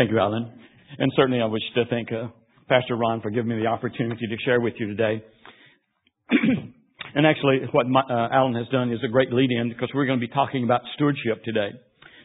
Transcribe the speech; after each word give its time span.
Thank 0.00 0.12
you, 0.12 0.18
Alan. 0.18 0.48
And 0.96 1.12
certainly 1.14 1.42
I 1.42 1.44
wish 1.44 1.60
to 1.74 1.84
thank 1.84 2.08
uh, 2.10 2.32
Pastor 2.70 2.96
Ron 2.96 3.20
for 3.20 3.28
giving 3.28 3.50
me 3.50 3.60
the 3.60 3.66
opportunity 3.66 4.26
to 4.26 4.36
share 4.46 4.58
with 4.58 4.72
you 4.78 4.86
today. 4.96 5.22
and 7.14 7.26
actually, 7.26 7.68
what 7.72 7.86
my, 7.86 8.00
uh, 8.00 8.32
Alan 8.32 8.54
has 8.54 8.66
done 8.72 8.90
is 8.90 9.00
a 9.04 9.12
great 9.12 9.30
lead-in 9.30 9.68
because 9.68 9.90
we're 9.94 10.06
going 10.06 10.18
to 10.18 10.26
be 10.26 10.32
talking 10.32 10.64
about 10.64 10.80
stewardship 10.94 11.44
today. 11.44 11.76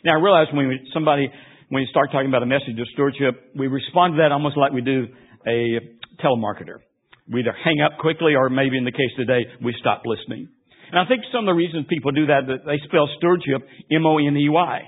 Now, 0.06 0.14
I 0.16 0.24
realize 0.24 0.48
when 0.54 0.70
we, 0.70 0.80
somebody, 0.94 1.28
when 1.68 1.82
you 1.82 1.90
start 1.92 2.14
talking 2.14 2.30
about 2.30 2.44
a 2.44 2.46
message 2.46 2.80
of 2.80 2.88
stewardship, 2.94 3.52
we 3.60 3.68
respond 3.68 4.14
to 4.14 4.24
that 4.24 4.32
almost 4.32 4.56
like 4.56 4.72
we 4.72 4.80
do 4.80 5.08
a 5.46 6.00
telemarketer. 6.24 6.80
We 7.28 7.42
either 7.42 7.58
hang 7.62 7.84
up 7.84 8.00
quickly 8.00 8.36
or 8.40 8.50
maybe 8.50 8.78
in 8.78 8.86
the 8.86 8.96
case 8.96 9.12
today, 9.18 9.52
we 9.62 9.76
stop 9.82 10.04
listening. 10.06 10.48
And 10.94 10.98
I 10.98 11.10
think 11.12 11.24
some 11.34 11.44
of 11.44 11.52
the 11.52 11.60
reasons 11.60 11.88
people 11.90 12.12
do 12.12 12.28
that, 12.28 12.48
that 12.48 12.64
they 12.66 12.80
spell 12.88 13.10
stewardship 13.18 13.68
M-O-N-E-Y. 13.92 14.80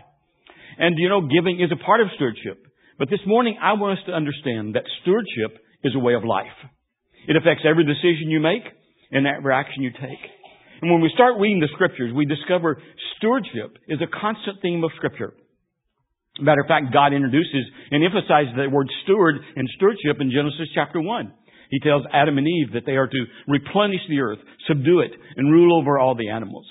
And 0.79 0.95
you 0.97 1.09
know, 1.09 1.27
giving 1.27 1.59
is 1.59 1.67
a 1.73 1.83
part 1.83 1.99
of 1.99 2.07
stewardship. 2.15 2.63
But 2.97 3.09
this 3.09 3.21
morning, 3.27 3.57
I 3.61 3.73
want 3.73 3.99
us 3.99 4.05
to 4.07 4.13
understand 4.13 4.73
that 4.73 4.89
stewardship 5.01 5.61
is 5.83 5.93
a 5.95 5.99
way 5.99 6.15
of 6.15 6.25
life. 6.25 6.57
It 7.27 7.37
affects 7.37 7.61
every 7.61 7.85
decision 7.85 8.33
you 8.33 8.39
make 8.39 8.63
and 9.11 9.27
every 9.27 9.53
action 9.53 9.83
you 9.83 9.91
take. 9.91 10.23
And 10.81 10.91
when 10.91 11.01
we 11.01 11.11
start 11.13 11.37
reading 11.39 11.59
the 11.59 11.69
scriptures, 11.73 12.13
we 12.13 12.25
discover 12.25 12.81
stewardship 13.17 13.77
is 13.87 13.99
a 14.01 14.09
constant 14.09 14.61
theme 14.61 14.83
of 14.83 14.91
scripture. 14.95 15.33
Matter 16.39 16.61
of 16.61 16.67
fact, 16.67 16.93
God 16.93 17.13
introduces 17.13 17.65
and 17.91 18.03
emphasizes 18.03 18.53
the 18.55 18.69
word 18.69 18.87
steward 19.03 19.37
and 19.55 19.69
stewardship 19.75 20.17
in 20.21 20.31
Genesis 20.33 20.69
chapter 20.73 21.01
1. 21.01 21.33
He 21.69 21.79
tells 21.79 22.03
Adam 22.13 22.37
and 22.37 22.47
Eve 22.47 22.73
that 22.73 22.85
they 22.85 22.95
are 22.97 23.07
to 23.07 23.25
replenish 23.47 24.01
the 24.09 24.21
earth, 24.21 24.39
subdue 24.67 25.01
it, 25.01 25.11
and 25.35 25.51
rule 25.51 25.77
over 25.77 25.99
all 25.99 26.15
the 26.15 26.29
animals. 26.29 26.65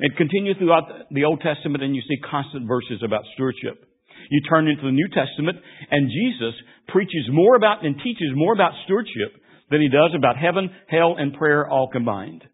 And 0.00 0.16
continue 0.16 0.54
throughout 0.54 0.88
the 1.10 1.24
Old 1.24 1.40
Testament 1.40 1.84
and 1.84 1.94
you 1.94 2.02
see 2.02 2.16
constant 2.30 2.66
verses 2.66 3.02
about 3.04 3.22
stewardship. 3.34 3.91
You 4.30 4.40
turn 4.48 4.68
into 4.68 4.82
the 4.82 4.92
New 4.92 5.08
Testament 5.08 5.58
and 5.90 6.10
Jesus 6.10 6.54
preaches 6.88 7.28
more 7.30 7.56
about 7.56 7.84
and 7.84 7.96
teaches 7.96 8.32
more 8.34 8.54
about 8.54 8.72
stewardship 8.84 9.40
than 9.70 9.80
he 9.80 9.88
does 9.88 10.12
about 10.14 10.36
heaven, 10.36 10.70
hell, 10.88 11.16
and 11.18 11.34
prayer 11.34 11.68
all 11.68 11.88
combined. 11.88 12.44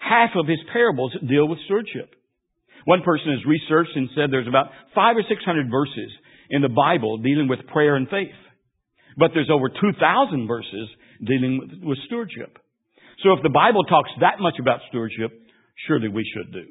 Half 0.00 0.30
of 0.36 0.46
his 0.46 0.58
parables 0.72 1.16
deal 1.28 1.48
with 1.48 1.58
stewardship. 1.64 2.14
One 2.84 3.02
person 3.02 3.32
has 3.32 3.46
researched 3.46 3.94
and 3.94 4.10
said 4.14 4.30
there's 4.30 4.48
about 4.48 4.70
five 4.94 5.16
or 5.16 5.22
six 5.28 5.44
hundred 5.44 5.70
verses 5.70 6.10
in 6.50 6.62
the 6.62 6.68
Bible 6.68 7.18
dealing 7.18 7.48
with 7.48 7.66
prayer 7.72 7.96
and 7.96 8.08
faith. 8.08 8.34
But 9.16 9.30
there's 9.34 9.50
over 9.50 9.68
2,000 9.68 10.46
verses 10.46 10.88
dealing 11.24 11.58
with, 11.58 11.70
with 11.82 11.98
stewardship. 12.06 12.58
So 13.22 13.32
if 13.32 13.42
the 13.42 13.50
Bible 13.50 13.84
talks 13.84 14.10
that 14.20 14.40
much 14.40 14.54
about 14.60 14.80
stewardship, 14.88 15.30
surely 15.86 16.08
we 16.08 16.28
should 16.34 16.52
do. 16.52 16.64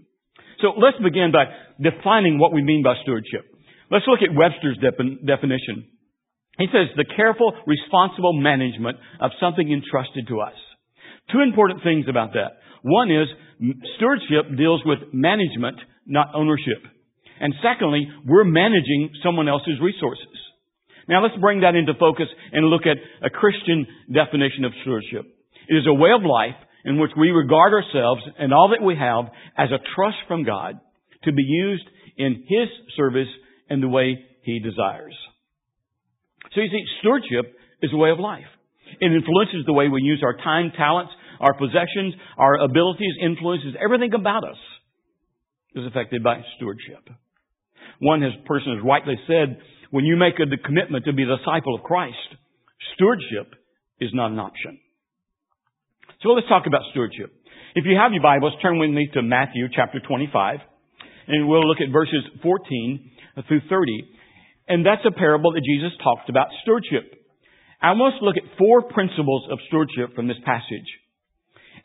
So 0.62 0.74
let's 0.78 0.98
begin 1.02 1.32
by 1.32 1.46
defining 1.82 2.38
what 2.38 2.54
we 2.54 2.62
mean 2.62 2.84
by 2.84 2.96
stewardship. 3.04 3.51
Let's 3.92 4.08
look 4.08 4.24
at 4.24 4.34
Webster's 4.34 4.80
definition. 4.80 5.92
He 6.58 6.68
says 6.72 6.96
the 6.96 7.06
careful, 7.16 7.54
responsible 7.68 8.34
management 8.34 8.98
of 9.20 9.32
something 9.40 9.68
entrusted 9.68 10.28
to 10.30 10.40
us. 10.40 10.56
Two 11.32 11.42
important 11.42 11.84
things 11.84 12.06
about 12.10 12.32
that. 12.34 12.64
One 12.84 13.12
is 13.12 13.28
stewardship 13.98 14.58
deals 14.58 14.82
with 14.86 15.14
management, 15.14 15.78
not 16.08 16.32
ownership. 16.34 16.80
And 17.40 17.54
secondly, 17.62 18.08
we're 18.26 18.46
managing 18.46 19.12
someone 19.24 19.50
else's 19.50 19.80
resources. 19.82 20.28
Now 21.10 21.22
let's 21.24 21.40
bring 21.42 21.62
that 21.62 21.76
into 21.76 21.94
focus 22.00 22.28
and 22.54 22.68
look 22.68 22.84
at 22.86 22.98
a 23.26 23.30
Christian 23.30 23.86
definition 24.08 24.64
of 24.64 24.72
stewardship. 24.82 25.26
It 25.68 25.76
is 25.76 25.88
a 25.88 25.94
way 25.94 26.10
of 26.16 26.24
life 26.24 26.56
in 26.86 27.00
which 27.00 27.12
we 27.18 27.32
regard 27.32 27.74
ourselves 27.74 28.22
and 28.40 28.54
all 28.54 28.70
that 28.70 28.86
we 28.86 28.96
have 28.96 29.26
as 29.58 29.70
a 29.70 29.84
trust 29.96 30.18
from 30.28 30.44
God 30.44 30.80
to 31.24 31.32
be 31.32 31.44
used 31.44 31.86
in 32.18 32.46
His 32.48 32.70
service 32.96 33.28
in 33.72 33.82
the 33.82 33.88
way 33.88 34.20
He 34.44 34.60
desires. 34.60 35.16
So 36.54 36.62
you 36.62 36.70
see, 36.70 36.84
stewardship 37.00 37.56
is 37.82 37.92
a 37.94 37.98
way 37.98 38.12
of 38.12 38.20
life. 38.20 38.50
It 39.00 39.12
influences 39.12 39.64
the 39.66 39.74
way 39.74 39.88
we 39.88 40.02
use 40.02 40.22
our 40.24 40.36
time, 40.36 40.72
talents, 40.76 41.14
our 41.40 41.54
possessions, 41.54 42.14
our 42.38 42.60
abilities, 42.60 43.14
influences 43.24 43.74
everything 43.82 44.14
about 44.14 44.44
us 44.44 44.58
is 45.74 45.86
affected 45.88 46.24
by 46.24 46.42
stewardship. 46.58 47.10
One 48.00 48.22
has, 48.22 48.34
person 48.46 48.76
has 48.76 48.84
rightly 48.84 49.16
said, 49.28 49.58
when 49.92 50.06
you 50.06 50.16
make 50.18 50.36
a 50.40 50.46
commitment 50.66 51.06
to 51.06 51.14
be 51.14 51.24
a 51.24 51.38
disciple 51.38 51.76
of 51.76 51.84
Christ, 51.84 52.18
stewardship 52.96 53.56
is 54.00 54.10
not 54.14 54.32
an 54.32 54.40
option. 54.40 54.80
So 56.22 56.30
let's 56.30 56.48
talk 56.48 56.68
about 56.68 56.82
stewardship. 56.92 57.34
If 57.74 57.86
you 57.86 57.96
have 57.96 58.12
your 58.12 58.22
Bibles, 58.22 58.54
turn 58.62 58.80
with 58.80 58.90
me 58.90 59.10
to 59.14 59.22
Matthew 59.22 59.68
chapter 59.74 60.00
25, 60.00 60.60
and 61.28 61.48
we'll 61.48 61.68
look 61.68 61.80
at 61.80 61.92
verses 61.92 62.24
14 62.44 63.12
through 63.48 63.62
30. 63.70 64.08
And 64.68 64.86
that's 64.86 65.06
a 65.06 65.12
parable 65.12 65.54
that 65.54 65.64
Jesus 65.66 65.92
talks 66.04 66.30
about 66.30 66.48
stewardship. 66.64 67.22
I 67.82 67.92
want 67.94 68.14
us 68.14 68.20
to 68.20 68.26
look 68.26 68.38
at 68.38 68.58
four 68.58 68.84
principles 68.84 69.48
of 69.52 69.60
stewardship 69.68 70.16
from 70.16 70.28
this 70.28 70.38
passage. 70.46 70.88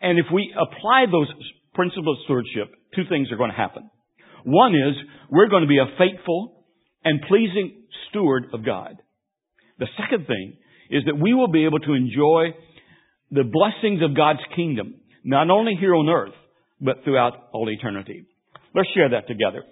And 0.01 0.19
if 0.19 0.27
we 0.33 0.53
apply 0.53 1.07
those 1.11 1.33
principles 1.75 2.19
of 2.19 2.25
stewardship, 2.25 2.75
two 2.95 3.05
things 3.09 3.33
are 3.33 3.37
going 3.37 3.51
to 3.51 3.57
happen. 3.57 3.91
One 4.45 4.75
is 4.75 4.95
we're 5.31 5.49
going 5.49 5.63
to 5.63 5.69
be 5.69 5.79
a 5.79 5.97
faithful 5.99 6.65
and 7.03 7.21
pleasing 7.27 7.83
steward 8.09 8.47
of 8.53 8.65
God. 8.65 8.97
The 9.79 9.89
second 9.99 10.27
thing 10.27 10.57
is 10.91 11.05
that 11.07 11.19
we 11.19 11.35
will 11.35 11.49
be 11.49 11.65
able 11.65 11.81
to 11.81 11.93
enjoy 11.95 12.55
the 13.31 13.45
blessings 13.45 14.03
of 14.03 14.17
God's 14.17 14.45
kingdom, 14.55 15.01
not 15.25 15.51
only 15.51 15.75
here 15.79 15.95
on 15.95 16.09
earth, 16.09 16.35
but 16.81 17.03
throughout 17.05 17.33
all 17.53 17.69
eternity. 17.71 18.27
Let's 18.75 18.89
share 18.95 19.11
that 19.11 19.27
together. 19.27 19.65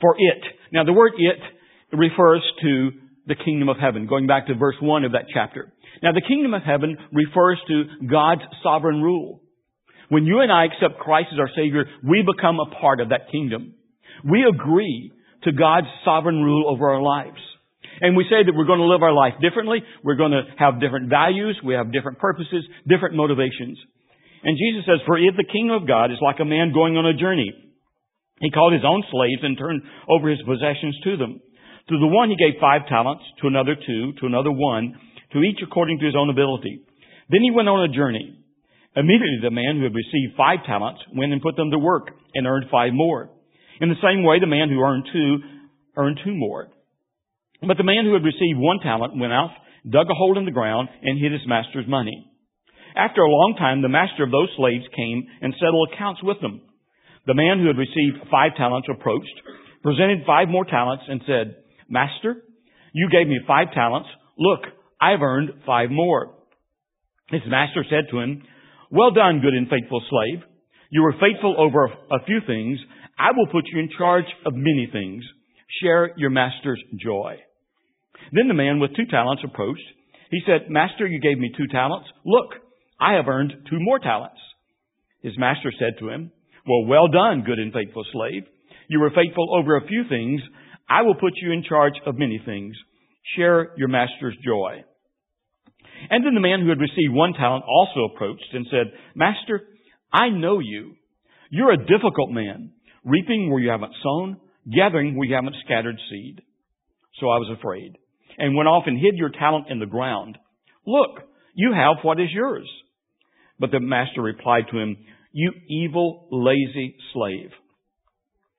For 0.00 0.14
it. 0.18 0.42
Now 0.74 0.82
the 0.82 0.92
word 0.92 1.12
it 1.16 1.96
refers 1.96 2.42
to 2.62 2.90
the 3.26 3.36
kingdom 3.36 3.68
of 3.68 3.76
heaven, 3.80 4.06
going 4.06 4.26
back 4.26 4.48
to 4.48 4.54
verse 4.54 4.74
1 4.82 5.04
of 5.04 5.12
that 5.12 5.26
chapter. 5.32 5.72
Now 6.02 6.12
the 6.12 6.20
kingdom 6.20 6.52
of 6.52 6.62
heaven 6.62 6.98
refers 7.12 7.58
to 7.68 7.84
God's 8.10 8.42
sovereign 8.62 9.00
rule. 9.00 9.40
When 10.08 10.26
you 10.26 10.40
and 10.40 10.52
I 10.52 10.66
accept 10.66 11.00
Christ 11.00 11.28
as 11.32 11.38
our 11.38 11.48
Savior, 11.56 11.84
we 12.02 12.22
become 12.26 12.58
a 12.60 12.74
part 12.80 13.00
of 13.00 13.08
that 13.10 13.30
kingdom. 13.32 13.74
We 14.28 14.44
agree 14.44 15.12
to 15.44 15.52
God's 15.52 15.86
sovereign 16.04 16.42
rule 16.42 16.68
over 16.68 16.90
our 16.90 17.00
lives. 17.00 17.40
And 18.00 18.16
we 18.16 18.24
say 18.24 18.42
that 18.44 18.54
we're 18.54 18.66
going 18.66 18.80
to 18.80 18.90
live 18.90 19.02
our 19.02 19.12
life 19.14 19.34
differently. 19.40 19.78
We're 20.02 20.16
going 20.16 20.32
to 20.32 20.42
have 20.58 20.80
different 20.80 21.08
values. 21.08 21.58
We 21.64 21.74
have 21.74 21.92
different 21.92 22.18
purposes, 22.18 22.66
different 22.88 23.14
motivations. 23.14 23.78
And 24.42 24.58
Jesus 24.58 24.84
says, 24.84 25.00
for 25.06 25.16
if 25.16 25.36
the 25.36 25.46
kingdom 25.50 25.80
of 25.80 25.88
God 25.88 26.10
is 26.10 26.18
like 26.20 26.40
a 26.40 26.44
man 26.44 26.72
going 26.74 26.96
on 26.96 27.06
a 27.06 27.16
journey, 27.16 27.54
he 28.40 28.50
called 28.50 28.72
his 28.72 28.84
own 28.84 29.02
slaves 29.10 29.42
and 29.42 29.56
turned 29.56 29.82
over 30.08 30.28
his 30.28 30.42
possessions 30.42 30.98
to 31.04 31.16
them. 31.16 31.40
To 31.88 31.98
the 31.98 32.08
one 32.08 32.30
he 32.30 32.36
gave 32.36 32.60
five 32.60 32.88
talents, 32.88 33.22
to 33.40 33.46
another 33.46 33.76
two, 33.76 34.12
to 34.20 34.26
another 34.26 34.52
one, 34.52 34.98
to 35.32 35.42
each 35.42 35.60
according 35.62 35.98
to 36.00 36.06
his 36.06 36.16
own 36.16 36.30
ability. 36.30 36.80
Then 37.28 37.42
he 37.42 37.50
went 37.50 37.68
on 37.68 37.88
a 37.88 37.94
journey. 37.94 38.38
Immediately 38.96 39.40
the 39.42 39.50
man 39.50 39.76
who 39.76 39.84
had 39.84 39.94
received 39.94 40.36
five 40.36 40.64
talents 40.66 41.00
went 41.14 41.32
and 41.32 41.42
put 41.42 41.56
them 41.56 41.70
to 41.70 41.78
work 41.78 42.10
and 42.34 42.46
earned 42.46 42.70
five 42.70 42.92
more. 42.92 43.30
In 43.80 43.88
the 43.88 44.02
same 44.02 44.22
way, 44.22 44.40
the 44.40 44.46
man 44.46 44.68
who 44.68 44.80
earned 44.80 45.04
two 45.12 45.38
earned 45.96 46.20
two 46.24 46.34
more. 46.34 46.68
But 47.66 47.76
the 47.76 47.84
man 47.84 48.04
who 48.04 48.14
had 48.14 48.24
received 48.24 48.58
one 48.58 48.80
talent 48.80 49.18
went 49.18 49.32
out, 49.32 49.50
dug 49.88 50.06
a 50.10 50.14
hole 50.14 50.38
in 50.38 50.44
the 50.44 50.50
ground, 50.50 50.88
and 51.02 51.18
hid 51.18 51.32
his 51.32 51.46
master's 51.46 51.86
money. 51.88 52.30
After 52.96 53.22
a 53.22 53.30
long 53.30 53.56
time, 53.58 53.82
the 53.82 53.88
master 53.88 54.22
of 54.22 54.30
those 54.30 54.48
slaves 54.56 54.84
came 54.94 55.26
and 55.40 55.54
settled 55.58 55.90
accounts 55.92 56.22
with 56.22 56.40
them. 56.40 56.62
The 57.26 57.34
man 57.34 57.58
who 57.60 57.68
had 57.68 57.78
received 57.78 58.28
five 58.30 58.56
talents 58.56 58.88
approached, 58.90 59.34
presented 59.82 60.26
five 60.26 60.48
more 60.48 60.64
talents, 60.64 61.04
and 61.08 61.20
said, 61.26 61.56
Master, 61.88 62.42
you 62.92 63.08
gave 63.10 63.26
me 63.26 63.40
five 63.46 63.72
talents. 63.74 64.08
Look, 64.38 64.60
I've 65.00 65.22
earned 65.22 65.50
five 65.66 65.90
more. 65.90 66.34
His 67.28 67.42
master 67.46 67.84
said 67.88 68.10
to 68.10 68.20
him, 68.20 68.42
Well 68.90 69.10
done, 69.12 69.40
good 69.40 69.54
and 69.54 69.68
faithful 69.68 70.02
slave. 70.08 70.42
You 70.90 71.02
were 71.02 71.14
faithful 71.14 71.56
over 71.58 71.86
a 71.86 72.24
few 72.26 72.40
things. 72.46 72.78
I 73.18 73.30
will 73.36 73.46
put 73.46 73.64
you 73.72 73.80
in 73.80 73.88
charge 73.96 74.26
of 74.44 74.52
many 74.54 74.88
things. 74.92 75.24
Share 75.82 76.12
your 76.16 76.30
master's 76.30 76.82
joy. 77.02 77.36
Then 78.32 78.48
the 78.48 78.54
man 78.54 78.80
with 78.80 78.94
two 78.96 79.06
talents 79.10 79.42
approached. 79.44 79.82
He 80.30 80.40
said, 80.46 80.70
Master, 80.70 81.06
you 81.06 81.20
gave 81.20 81.38
me 81.38 81.50
two 81.56 81.66
talents. 81.68 82.08
Look, 82.24 82.54
I 83.00 83.14
have 83.14 83.28
earned 83.28 83.52
two 83.68 83.78
more 83.80 83.98
talents. 83.98 84.40
His 85.22 85.38
master 85.38 85.72
said 85.78 85.98
to 85.98 86.10
him, 86.10 86.30
Well, 86.66 86.86
well 86.86 87.08
done, 87.08 87.42
good 87.44 87.58
and 87.58 87.72
faithful 87.72 88.04
slave. 88.12 88.44
You 88.88 89.00
were 89.00 89.10
faithful 89.10 89.54
over 89.56 89.76
a 89.76 89.86
few 89.86 90.04
things. 90.08 90.40
I 90.88 91.02
will 91.02 91.14
put 91.14 91.32
you 91.36 91.52
in 91.52 91.64
charge 91.64 91.94
of 92.06 92.18
many 92.18 92.40
things. 92.44 92.74
Share 93.36 93.72
your 93.76 93.88
master's 93.88 94.36
joy. 94.44 94.84
And 96.10 96.24
then 96.24 96.34
the 96.34 96.40
man 96.40 96.60
who 96.60 96.68
had 96.68 96.80
received 96.80 97.12
one 97.12 97.32
talent 97.32 97.64
also 97.66 98.12
approached 98.14 98.48
and 98.52 98.66
said, 98.70 98.92
Master, 99.14 99.62
I 100.12 100.28
know 100.28 100.58
you. 100.58 100.94
You're 101.50 101.72
a 101.72 101.78
difficult 101.86 102.30
man 102.30 102.72
reaping 103.04 103.50
where 103.50 103.60
you 103.60 103.70
haven't 103.70 103.94
sown, 104.02 104.38
gathering 104.74 105.16
where 105.16 105.28
you 105.28 105.34
haven't 105.34 105.56
scattered 105.64 105.98
seed. 106.10 106.40
So 107.20 107.26
I 107.28 107.38
was 107.38 107.56
afraid 107.58 107.96
and 108.38 108.56
went 108.56 108.68
off 108.68 108.84
and 108.86 108.98
hid 108.98 109.16
your 109.16 109.30
talent 109.30 109.66
in 109.70 109.78
the 109.78 109.86
ground. 109.86 110.36
Look, 110.86 111.20
you 111.54 111.72
have 111.72 112.02
what 112.02 112.20
is 112.20 112.30
yours. 112.32 112.68
But 113.58 113.70
the 113.70 113.80
master 113.80 114.20
replied 114.20 114.64
to 114.72 114.78
him, 114.78 114.96
you 115.34 115.52
evil, 115.68 116.28
lazy 116.30 116.94
slave. 117.12 117.50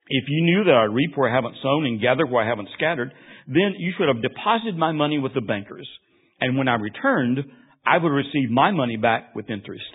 If 0.08 0.24
you 0.28 0.44
knew 0.44 0.64
that 0.64 0.74
I 0.74 0.84
reap 0.84 1.16
where 1.16 1.30
I 1.30 1.34
haven't 1.34 1.56
sown 1.62 1.86
and 1.86 2.00
gather 2.00 2.26
where 2.26 2.44
I 2.44 2.48
haven't 2.48 2.68
scattered, 2.76 3.12
then 3.48 3.74
you 3.78 3.92
should 3.96 4.08
have 4.08 4.22
deposited 4.22 4.76
my 4.76 4.92
money 4.92 5.18
with 5.18 5.32
the 5.34 5.40
bankers. 5.40 5.88
And 6.38 6.58
when 6.58 6.68
I 6.68 6.74
returned, 6.74 7.38
I 7.86 7.96
would 7.96 8.10
receive 8.10 8.50
my 8.50 8.72
money 8.72 8.96
back 8.98 9.34
with 9.34 9.48
interest. 9.48 9.86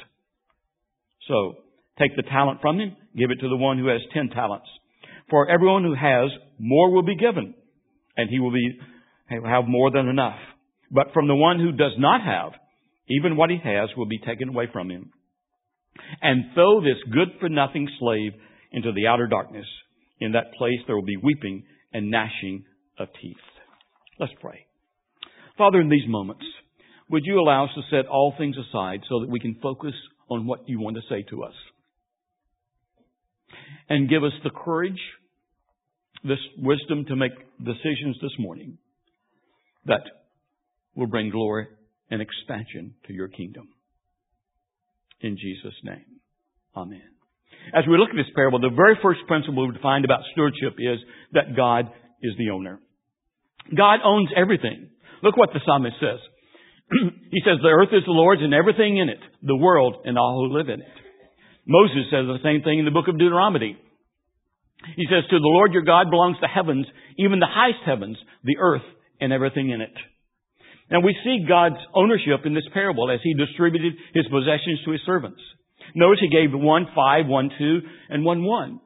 So, 1.28 1.54
take 2.00 2.16
the 2.16 2.24
talent 2.24 2.62
from 2.62 2.80
him, 2.80 2.96
give 3.16 3.30
it 3.30 3.40
to 3.42 3.48
the 3.48 3.56
one 3.56 3.78
who 3.78 3.88
has 3.88 4.02
ten 4.12 4.30
talents. 4.30 4.68
For 5.30 5.50
everyone 5.50 5.84
who 5.84 5.94
has, 5.94 6.32
more 6.60 6.92
will 6.92 7.04
be 7.04 7.16
given, 7.16 7.54
and 8.18 8.30
he 8.30 8.40
will 8.40 8.52
be, 8.52 8.80
have 9.30 9.66
more 9.68 9.92
than 9.92 10.08
enough. 10.08 10.40
But 10.90 11.14
from 11.14 11.28
the 11.28 11.36
one 11.36 11.60
who 11.60 11.72
does 11.72 11.94
not 11.98 12.22
have, 12.22 12.54
even 13.08 13.38
what 13.38 13.52
he 13.52 13.58
has 13.64 13.90
will 13.96 14.08
be 14.08 14.20
taken 14.20 14.50
away 14.50 14.68
from 14.74 14.90
him. 14.90 15.12
And 16.22 16.54
throw 16.54 16.82
this 16.82 16.98
good 17.12 17.30
for 17.40 17.50
nothing 17.50 17.88
slave 18.00 18.34
into 18.72 18.92
the 18.92 19.08
outer 19.08 19.28
darkness. 19.28 19.66
In 20.20 20.34
that 20.34 20.54
place 20.58 20.80
there 20.88 20.96
will 20.96 21.06
be 21.06 21.18
weeping 21.18 21.64
and 21.94 22.10
gnashing 22.10 22.64
of 22.98 23.08
teeth. 23.22 23.36
Let's 24.20 24.34
pray. 24.40 24.66
Father, 25.58 25.82
in 25.82 25.90
these 25.90 26.08
moments, 26.08 26.46
would 27.10 27.24
you 27.26 27.40
allow 27.40 27.66
us 27.66 27.72
to 27.76 27.82
set 27.90 28.08
all 28.08 28.34
things 28.38 28.56
aside 28.58 29.02
so 29.10 29.20
that 29.20 29.30
we 29.30 29.40
can 29.40 29.56
focus 29.62 29.94
on 30.30 30.48
what 30.48 30.68
you 30.68 30.80
want 30.80 30.96
to 30.96 31.02
say 31.10 31.24
to 31.30 31.44
us? 31.44 31.54
And 33.90 34.10
give 34.10 34.24
us 34.24 34.32
the 34.44 34.50
courage, 34.50 35.00
this 36.24 36.40
wisdom 36.58 37.06
to 37.06 37.16
make 37.16 37.34
decisions 37.60 38.18
this 38.22 38.32
morning 38.40 38.78
that 39.86 40.04
will 40.96 41.08
bring 41.08 41.30
glory 41.32 41.68
and 42.10 42.22
expansion 42.22 42.94
to 43.08 43.14
your 43.14 43.28
kingdom. 43.28 43.68
In 45.24 45.38
Jesus' 45.38 45.78
name. 45.84 46.06
Amen. 46.76 47.02
As 47.74 47.84
we 47.88 47.98
look 47.98 48.10
at 48.10 48.16
this 48.16 48.34
parable, 48.34 48.60
the 48.60 48.74
very 48.76 48.98
first 49.02 49.22
principle 49.28 49.68
we 49.68 49.78
find 49.82 50.04
about 50.04 50.22
stewardship 50.32 50.76
is 50.80 51.00
that 51.34 51.56
God 51.56 51.92
is 52.22 52.34
the 52.38 52.50
owner. 52.50 52.80
God 53.76 54.00
owns 54.04 54.30
everything. 54.36 54.90
Look 55.22 55.38
what 55.38 55.50
the 55.54 55.62
psalmist 55.66 55.96
says. 56.00 56.20
he 57.32 57.42
says, 57.46 57.62
the 57.62 57.70
earth 57.70 57.94
is 57.94 58.04
the 58.06 58.12
Lord's 58.12 58.42
and 58.42 58.54
everything 58.54 58.98
in 58.98 59.10
it, 59.10 59.20
the 59.44 59.56
world 59.56 60.02
and 60.06 60.18
all 60.18 60.48
who 60.48 60.58
live 60.58 60.70
in 60.70 60.82
it. 60.82 60.96
Moses 61.68 62.10
says 62.10 62.26
the 62.26 62.42
same 62.44 62.64
thing 62.64 62.80
in 62.80 62.86
the 62.86 62.92
book 62.92 63.08
of 63.08 63.20
Deuteronomy. 63.20 63.78
He 64.96 65.06
says, 65.06 65.24
to 65.30 65.38
the 65.38 65.54
Lord 65.56 65.74
your 65.74 65.84
God 65.84 66.10
belongs 66.10 66.38
the 66.42 66.48
heavens, 66.48 66.88
even 67.18 67.40
the 67.40 67.48
highest 67.48 67.86
heavens, 67.86 68.18
the 68.44 68.58
earth 68.60 68.86
and 69.20 69.32
everything 69.32 69.70
in 69.70 69.82
it. 69.82 69.94
Now 70.92 71.00
we 71.00 71.16
see 71.24 71.46
God's 71.48 71.80
ownership 71.96 72.46
in 72.46 72.54
this 72.54 72.68
parable 72.74 73.10
as 73.10 73.20
he 73.24 73.34
distributed 73.34 73.94
his 74.14 74.28
possessions 74.28 74.84
to 74.86 74.92
his 74.92 75.02
servants. 75.06 75.40
Notice 75.96 76.20
he 76.20 76.30
gave 76.30 76.52
one 76.52 76.88
five, 76.94 77.26
one 77.28 77.50
two, 77.58 77.80
and 78.10 78.26
one 78.26 78.44
one. 78.44 78.80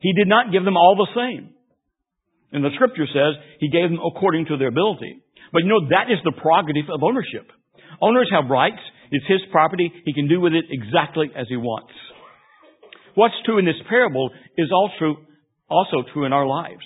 He 0.00 0.12
did 0.14 0.26
not 0.26 0.52
give 0.52 0.64
them 0.64 0.76
all 0.76 0.96
the 0.96 1.12
same. 1.14 1.52
And 2.52 2.64
the 2.64 2.74
scripture 2.74 3.06
says 3.06 3.36
he 3.60 3.68
gave 3.68 3.90
them 3.90 4.00
according 4.00 4.46
to 4.46 4.56
their 4.56 4.68
ability. 4.68 5.20
But 5.52 5.62
you 5.62 5.68
know, 5.68 5.88
that 5.90 6.10
is 6.10 6.18
the 6.24 6.32
prerogative 6.32 6.88
of 6.88 7.02
ownership. 7.02 7.52
Owners 8.00 8.30
have 8.32 8.50
rights. 8.50 8.80
It's 9.10 9.26
his 9.26 9.40
property. 9.52 9.92
He 10.04 10.14
can 10.14 10.28
do 10.28 10.40
with 10.40 10.54
it 10.54 10.64
exactly 10.70 11.30
as 11.36 11.46
he 11.48 11.56
wants. 11.56 11.92
What's 13.14 13.34
true 13.44 13.58
in 13.58 13.64
this 13.64 13.80
parable 13.88 14.30
is 14.56 14.70
also, 14.72 15.20
also 15.68 16.08
true 16.12 16.24
in 16.24 16.32
our 16.32 16.46
lives. 16.46 16.82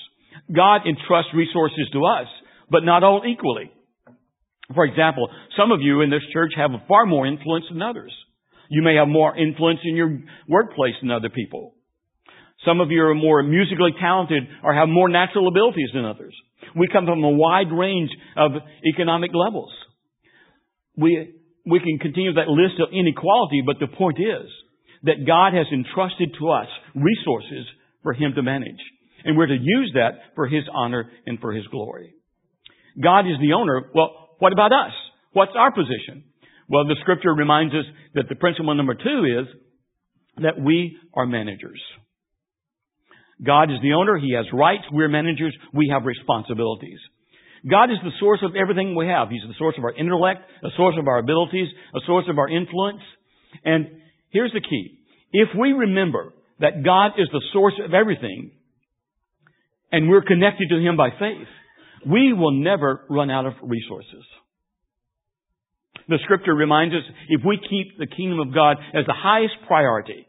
God 0.55 0.81
entrusts 0.87 1.33
resources 1.35 1.89
to 1.93 2.05
us, 2.05 2.27
but 2.71 2.85
not 2.85 3.05
all 3.05 3.23
equally. 3.27 3.71
For 4.73 4.85
example, 4.85 5.29
some 5.59 5.73
of 5.73 5.81
you 5.83 6.01
in 6.01 6.11
this 6.11 6.23
church 6.33 6.53
have 6.57 6.71
far 6.89 7.05
more 7.05 7.27
influence 7.27 7.67
than 7.71 7.83
others. 7.83 8.13
You 8.71 8.83
may 8.83 8.95
have 8.97 9.09
more 9.09 9.37
influence 9.37 9.81
in 9.85 9.97
your 9.97 10.21
workplace 10.49 10.95
than 11.03 11.11
other 11.11 11.29
people. 11.29 11.75
Some 12.65 12.81
of 12.81 12.91
you 12.91 13.03
are 13.03 13.15
more 13.15 13.43
musically 13.43 13.93
talented 14.01 14.45
or 14.63 14.75
have 14.75 14.89
more 14.89 15.09
natural 15.09 15.49
abilities 15.49 15.91
than 15.93 16.05
others. 16.05 16.35
We 16.75 16.89
come 16.91 17.05
from 17.05 17.23
a 17.23 17.31
wide 17.31 17.71
range 17.71 18.11
of 18.37 18.53
economic 18.87 19.33
levels. 19.35 19.71
We, 20.97 21.35
we 21.67 21.81
can 21.81 21.99
continue 21.99 22.33
that 22.35 22.49
list 22.49 22.81
of 22.81 22.89
inequality, 22.93 23.63
but 23.67 23.77
the 23.81 23.95
point 23.95 24.19
is 24.19 24.49
that 25.03 25.27
God 25.27 25.53
has 25.53 25.67
entrusted 25.73 26.35
to 26.39 26.49
us 26.51 26.69
resources 26.95 27.67
for 28.03 28.15
Him 28.15 28.33
to 28.35 28.43
manage. 28.43 28.81
And 29.25 29.37
we're 29.37 29.47
to 29.47 29.59
use 29.61 29.93
that 29.95 30.35
for 30.35 30.47
His 30.47 30.65
honor 30.73 31.11
and 31.27 31.39
for 31.41 31.53
His 31.53 31.67
glory. 31.67 32.15
God 33.03 33.27
is 33.27 33.39
the 33.41 33.53
owner. 33.53 33.91
Well, 33.95 34.24
what 34.45 34.53
about 34.53 34.73
us? 34.73 34.93
What's 35.33 35.53
our 35.57 35.73
position? 35.73 36.23
Well, 36.69 36.85
the 36.85 36.97
scripture 37.01 37.33
reminds 37.33 37.73
us 37.73 37.87
that 38.15 38.29
the 38.29 38.35
principle 38.35 38.75
number 38.75 38.93
two 38.93 39.25
is 39.25 39.47
that 40.43 40.61
we 40.61 40.99
are 41.15 41.25
managers. 41.25 41.81
God 43.43 43.71
is 43.71 43.79
the 43.81 43.95
owner. 43.95 44.19
He 44.19 44.35
has 44.37 44.45
rights. 44.53 44.85
We're 44.93 45.09
managers. 45.09 45.57
We 45.73 45.89
have 45.91 46.05
responsibilities. 46.05 46.99
God 47.65 47.91
is 47.91 47.97
the 48.05 48.13
source 48.21 48.41
of 48.43 48.55
everything 48.55 48.95
we 48.95 49.07
have. 49.07 49.31
He's 49.31 49.49
the 49.49 49.57
source 49.57 49.77
of 49.79 49.85
our 49.85 49.95
intellect, 49.97 50.43
a 50.63 50.69
source 50.77 50.97
of 50.99 51.09
our 51.09 51.21
abilities, 51.21 51.69
a 51.95 52.01
source 52.07 52.27
of 52.29 52.37
our 52.39 52.51
influence. 52.51 53.01
And 53.65 54.03
here's 54.29 54.53
the 54.53 54.61
key. 54.61 54.99
If 55.33 55.49
we 55.59 55.73
remember 55.73 56.35
that 56.61 56.85
God 56.85 57.13
is 57.17 57.29
the 57.33 57.41
source 57.55 57.81
of 57.83 57.95
everything, 57.95 58.51
and 59.91 60.11
we're 60.11 60.21
connected 60.21 60.69
to 60.69 60.87
Him 60.87 60.99
by 60.99 61.09
faith, 61.19 61.49
we 62.07 62.33
will 62.33 62.53
never 62.53 63.05
run 63.09 63.31
out 63.31 63.47
of 63.47 63.55
resources. 63.63 64.25
The 66.09 66.19
scripture 66.25 66.55
reminds 66.55 66.95
us 66.95 67.03
if 67.29 67.41
we 67.47 67.59
keep 67.59 67.99
the 67.99 68.07
kingdom 68.07 68.41
of 68.41 68.55
God 68.55 68.77
as 68.95 69.07
the 69.07 69.15
highest 69.17 69.55
priority, 69.67 70.27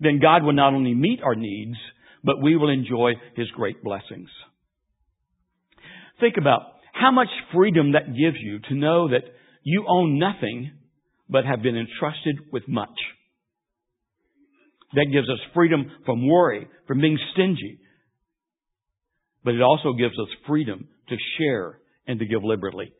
then 0.00 0.18
God 0.20 0.42
will 0.42 0.52
not 0.52 0.74
only 0.74 0.94
meet 0.94 1.20
our 1.22 1.34
needs, 1.34 1.76
but 2.22 2.42
we 2.42 2.56
will 2.56 2.70
enjoy 2.70 3.12
His 3.36 3.48
great 3.54 3.82
blessings. 3.82 4.28
Think 6.20 6.34
about 6.38 6.62
how 6.92 7.10
much 7.10 7.28
freedom 7.54 7.92
that 7.92 8.08
gives 8.08 8.36
you 8.40 8.58
to 8.68 8.74
know 8.74 9.08
that 9.08 9.24
you 9.62 9.86
own 9.88 10.18
nothing, 10.18 10.72
but 11.28 11.44
have 11.44 11.62
been 11.62 11.76
entrusted 11.76 12.36
with 12.52 12.68
much. 12.68 12.88
That 14.94 15.06
gives 15.12 15.28
us 15.28 15.38
freedom 15.54 15.90
from 16.04 16.26
worry, 16.26 16.66
from 16.86 17.00
being 17.00 17.18
stingy, 17.32 17.79
but 19.44 19.54
it 19.54 19.62
also 19.62 19.92
gives 19.92 20.18
us 20.18 20.28
freedom 20.46 20.88
to 21.08 21.16
share 21.38 21.78
and 22.06 22.18
to 22.18 22.26
give 22.26 22.44
liberally. 22.44 22.92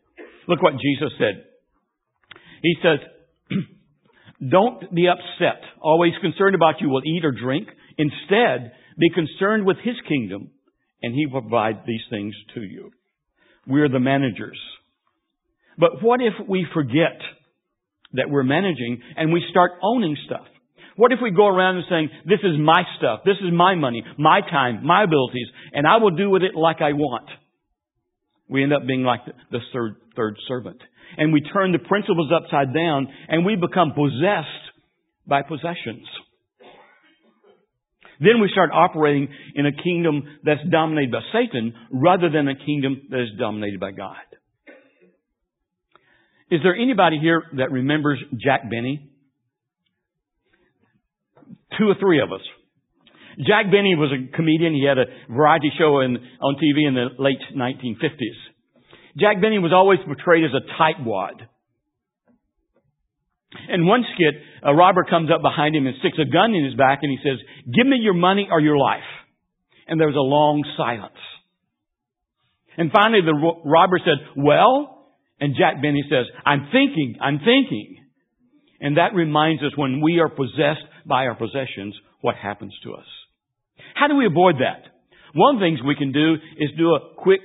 Look 0.48 0.62
what 0.62 0.74
Jesus 0.74 1.12
said. 1.18 1.44
He 2.62 2.74
says, 2.82 2.98
don't 4.50 4.94
be 4.94 5.08
upset, 5.08 5.62
always 5.80 6.12
concerned 6.20 6.54
about 6.54 6.80
you 6.80 6.88
will 6.88 7.02
eat 7.04 7.24
or 7.24 7.32
drink. 7.32 7.68
Instead, 7.98 8.72
be 8.98 9.10
concerned 9.10 9.64
with 9.64 9.76
His 9.82 9.96
kingdom 10.08 10.50
and 11.02 11.14
He 11.14 11.26
will 11.26 11.42
provide 11.42 11.82
these 11.86 12.02
things 12.10 12.34
to 12.54 12.60
you. 12.60 12.90
We're 13.66 13.88
the 13.88 14.00
managers. 14.00 14.58
But 15.78 16.02
what 16.02 16.20
if 16.20 16.34
we 16.48 16.66
forget 16.74 17.20
that 18.12 18.28
we're 18.28 18.42
managing 18.42 19.00
and 19.16 19.32
we 19.32 19.42
start 19.50 19.72
owning 19.82 20.16
stuff? 20.26 20.46
What 21.00 21.12
if 21.12 21.18
we 21.22 21.30
go 21.30 21.46
around 21.46 21.76
and 21.76 21.84
saying, 21.88 22.10
this 22.26 22.40
is 22.44 22.60
my 22.60 22.82
stuff, 22.98 23.20
this 23.24 23.38
is 23.40 23.50
my 23.54 23.74
money, 23.74 24.04
my 24.18 24.42
time, 24.42 24.84
my 24.84 25.04
abilities, 25.04 25.46
and 25.72 25.86
I 25.86 25.96
will 25.96 26.10
do 26.10 26.28
with 26.28 26.42
it 26.42 26.54
like 26.54 26.82
I 26.82 26.92
want? 26.92 27.26
We 28.50 28.62
end 28.62 28.74
up 28.74 28.86
being 28.86 29.02
like 29.02 29.20
the 29.24 29.60
third, 29.72 29.96
third 30.14 30.36
servant. 30.46 30.76
And 31.16 31.32
we 31.32 31.40
turn 31.40 31.72
the 31.72 31.78
principles 31.78 32.30
upside 32.30 32.74
down 32.74 33.08
and 33.28 33.46
we 33.46 33.56
become 33.56 33.94
possessed 33.94 34.64
by 35.26 35.40
possessions. 35.40 36.04
Then 38.20 38.42
we 38.42 38.50
start 38.52 38.68
operating 38.70 39.28
in 39.54 39.64
a 39.64 39.72
kingdom 39.72 40.24
that's 40.44 40.60
dominated 40.70 41.12
by 41.12 41.20
Satan 41.32 41.72
rather 41.90 42.28
than 42.28 42.46
a 42.46 42.54
kingdom 42.54 43.00
that 43.08 43.22
is 43.22 43.38
dominated 43.38 43.80
by 43.80 43.92
God. 43.92 44.16
Is 46.50 46.60
there 46.62 46.76
anybody 46.76 47.18
here 47.18 47.44
that 47.56 47.72
remembers 47.72 48.18
Jack 48.38 48.68
Benny? 48.70 49.10
Two 51.78 51.88
or 51.88 51.94
three 51.98 52.20
of 52.20 52.32
us. 52.32 52.42
Jack 53.38 53.70
Benny 53.70 53.94
was 53.94 54.12
a 54.12 54.36
comedian. 54.36 54.74
He 54.74 54.84
had 54.84 54.98
a 54.98 55.06
variety 55.32 55.70
show 55.78 56.00
in, 56.00 56.18
on 56.40 56.56
TV 56.56 56.86
in 56.86 56.94
the 56.94 57.08
late 57.18 57.40
1950s. 57.56 58.38
Jack 59.18 59.40
Benny 59.40 59.58
was 59.58 59.72
always 59.72 59.98
portrayed 60.04 60.44
as 60.44 60.50
a 60.52 60.64
tightwad. 60.80 61.46
In 63.68 63.86
one 63.86 64.04
skit, 64.14 64.34
a 64.62 64.74
robber 64.74 65.04
comes 65.08 65.30
up 65.34 65.42
behind 65.42 65.74
him 65.74 65.86
and 65.86 65.96
sticks 65.98 66.18
a 66.20 66.30
gun 66.30 66.54
in 66.54 66.64
his 66.64 66.74
back 66.74 67.00
and 67.02 67.10
he 67.10 67.18
says, 67.22 67.38
give 67.74 67.86
me 67.86 67.96
your 67.96 68.14
money 68.14 68.48
or 68.50 68.60
your 68.60 68.78
life. 68.78 69.08
And 69.88 69.98
there 69.98 70.06
was 70.06 70.16
a 70.16 70.20
long 70.20 70.62
silence. 70.76 71.18
And 72.76 72.92
finally 72.92 73.22
the 73.22 73.34
robber 73.64 73.98
said, 73.98 74.18
well, 74.36 75.08
and 75.40 75.56
Jack 75.58 75.82
Benny 75.82 76.04
says, 76.08 76.26
I'm 76.44 76.68
thinking, 76.70 77.16
I'm 77.20 77.38
thinking. 77.38 77.96
And 78.80 78.96
that 78.96 79.14
reminds 79.14 79.62
us 79.62 79.72
when 79.76 80.00
we 80.00 80.20
are 80.20 80.28
possessed 80.28 80.86
by 81.10 81.26
our 81.26 81.34
possessions, 81.34 81.94
what 82.22 82.36
happens 82.36 82.72
to 82.84 82.94
us. 82.94 83.04
How 83.94 84.06
do 84.08 84.16
we 84.16 84.24
avoid 84.24 84.56
that? 84.62 84.86
One 85.34 85.56
of 85.56 85.60
the 85.60 85.66
things 85.66 85.80
we 85.84 85.96
can 85.96 86.12
do 86.12 86.34
is 86.56 86.70
do 86.78 86.94
a 86.94 87.14
quick, 87.18 87.42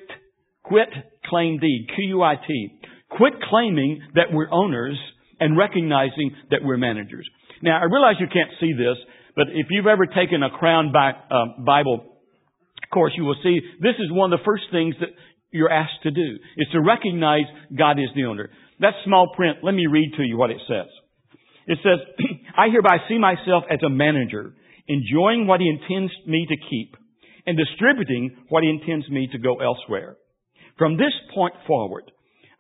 quit 0.64 0.88
claim 1.30 1.60
deed, 1.60 1.90
Q-U-I-T. 1.96 2.80
Quit 3.10 3.34
claiming 3.50 4.02
that 4.14 4.32
we're 4.32 4.52
owners 4.52 4.98
and 5.40 5.58
recognizing 5.58 6.32
that 6.52 6.60
we're 6.64 6.78
managers. 6.78 7.28
Now, 7.62 7.80
I 7.82 7.86
realize 7.86 8.16
you 8.20 8.28
can't 8.28 8.52
see 8.60 8.74
this, 8.74 8.98
but 9.36 9.48
if 9.50 9.68
you've 9.70 9.88
ever 9.88 10.06
taken 10.06 10.44
a 10.44 10.50
Crown 10.50 10.94
uh, 10.96 11.64
Bible 11.66 12.20
course, 12.94 13.14
you 13.18 13.26
will 13.26 13.36
see 13.44 13.60
this 13.82 13.96
is 14.00 14.12
one 14.12 14.32
of 14.32 14.40
the 14.40 14.46
first 14.46 14.64
things 14.72 14.96
that 15.00 15.10
you're 15.52 15.72
asked 15.72 16.04
to 16.04 16.12
do, 16.12 16.38
is 16.58 16.68
to 16.72 16.82
recognize 16.82 17.46
God 17.78 18.00
is 18.00 18.10
the 18.16 18.26
owner. 18.26 18.50
That 18.80 18.94
small 19.06 19.32
print, 19.36 19.60
let 19.64 19.74
me 19.74 19.88
read 19.88 20.14
to 20.18 20.24
you 20.24 20.38
what 20.38 20.52
it 20.52 20.60
says. 20.68 20.88
It 21.68 21.80
says, 21.84 22.00
I 22.58 22.70
hereby 22.70 22.98
see 23.10 23.18
myself 23.18 23.64
as 23.70 23.80
a 23.86 23.90
manager, 23.90 24.54
enjoying 24.88 25.48
what 25.48 25.62
he 25.62 25.70
intends 25.70 26.14
me 26.28 26.46
to 26.48 26.70
keep 26.70 26.96
and 27.46 27.58
distributing 27.58 28.36
what 28.50 28.64
he 28.64 28.70
intends 28.70 29.10
me 29.10 29.28
to 29.32 29.38
go 29.38 29.56
elsewhere. 29.62 30.18
From 30.78 30.98
this 30.98 31.14
point 31.34 31.54
forward, 31.68 32.12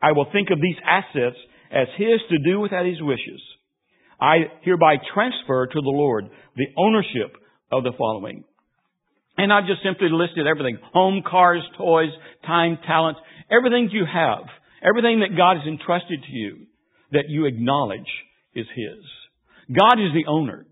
I 0.02 0.12
will 0.12 0.28
think 0.32 0.50
of 0.52 0.62
these 0.62 0.78
assets 0.86 1.38
as 1.72 1.88
his 1.98 2.22
to 2.30 2.38
do 2.40 2.60
without 2.60 2.86
his 2.86 3.02
wishes. 3.02 3.42
I 4.20 4.38
hereby 4.62 4.96
transfer 5.14 5.68
to 5.68 5.82
the 5.82 5.90
Lord 5.90 6.30
the 6.56 6.68
ownership 6.78 7.36
of 7.72 7.84
the 7.84 7.92
following. 7.98 8.44
And 9.38 9.52
I've 9.52 9.68
just 9.68 9.84
simply 9.84 10.08
listed 10.10 10.48
everything. 10.48 10.78
Home, 10.94 11.22
cars, 11.28 11.62
toys, 11.78 12.12
time, 12.46 12.78
talents, 12.88 13.20
everything 13.52 13.90
you 13.92 14.06
have, 14.06 14.46
everything 14.82 15.20
that 15.20 15.36
God 15.36 15.58
has 15.58 15.68
entrusted 15.68 16.24
to 16.24 16.32
you 16.32 16.68
that 17.12 17.26
you 17.28 17.46
acknowledge 17.46 18.08
is 18.56 18.66
His. 18.76 19.04
God 19.76 20.00
is 20.00 20.14
the 20.14 20.30
owner. 20.30 20.66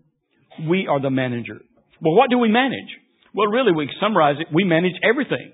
We 0.68 0.86
are 0.88 1.00
the 1.00 1.10
manager. 1.10 1.60
Well, 2.00 2.14
what 2.14 2.30
do 2.30 2.38
we 2.38 2.48
manage? 2.48 2.90
Well, 3.34 3.48
really, 3.48 3.72
we 3.72 3.90
summarize 4.00 4.36
it. 4.40 4.46
We 4.52 4.64
manage 4.64 4.94
everything. 5.02 5.52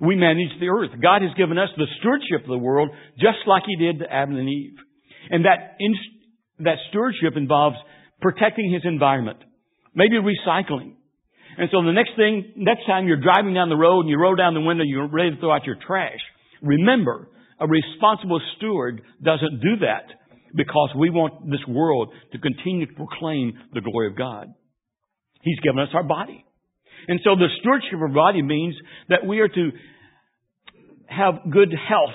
We 0.00 0.16
manage 0.16 0.58
the 0.58 0.68
earth. 0.68 0.90
God 1.00 1.22
has 1.22 1.30
given 1.36 1.58
us 1.58 1.68
the 1.76 1.86
stewardship 2.00 2.42
of 2.42 2.50
the 2.50 2.58
world 2.58 2.90
just 3.18 3.46
like 3.46 3.62
He 3.66 3.76
did 3.76 4.00
to 4.00 4.12
Adam 4.12 4.36
and 4.36 4.48
Eve. 4.48 4.76
And 5.30 5.44
that, 5.44 5.76
in, 5.78 5.94
that 6.60 6.78
stewardship 6.90 7.34
involves 7.36 7.76
protecting 8.20 8.72
His 8.72 8.82
environment, 8.84 9.38
maybe 9.94 10.16
recycling. 10.16 10.94
And 11.56 11.68
so 11.70 11.84
the 11.84 11.92
next 11.92 12.16
thing, 12.16 12.52
next 12.56 12.86
time 12.86 13.06
you're 13.06 13.20
driving 13.20 13.54
down 13.54 13.68
the 13.68 13.76
road 13.76 14.00
and 14.00 14.08
you 14.08 14.18
roll 14.18 14.34
down 14.34 14.54
the 14.54 14.60
window, 14.60 14.84
you're 14.84 15.08
ready 15.08 15.30
to 15.30 15.36
throw 15.38 15.52
out 15.52 15.66
your 15.66 15.76
trash. 15.86 16.18
Remember, 16.62 17.28
a 17.60 17.66
responsible 17.68 18.40
steward 18.56 19.02
doesn't 19.22 19.60
do 19.60 19.76
that 19.86 20.10
because 20.54 20.90
we 20.96 21.10
want 21.10 21.50
this 21.50 21.64
world 21.66 22.12
to 22.32 22.38
continue 22.38 22.86
to 22.86 22.92
proclaim 22.92 23.54
the 23.72 23.80
glory 23.80 24.08
of 24.08 24.16
God. 24.16 24.52
He's 25.42 25.58
given 25.60 25.78
us 25.78 25.88
our 25.94 26.04
body. 26.04 26.44
And 27.08 27.20
so 27.24 27.34
the 27.34 27.48
stewardship 27.60 27.94
of 27.94 28.02
our 28.02 28.08
body 28.08 28.42
means 28.42 28.74
that 29.08 29.26
we 29.26 29.40
are 29.40 29.48
to 29.48 29.70
have 31.06 31.34
good 31.50 31.72
health, 31.72 32.14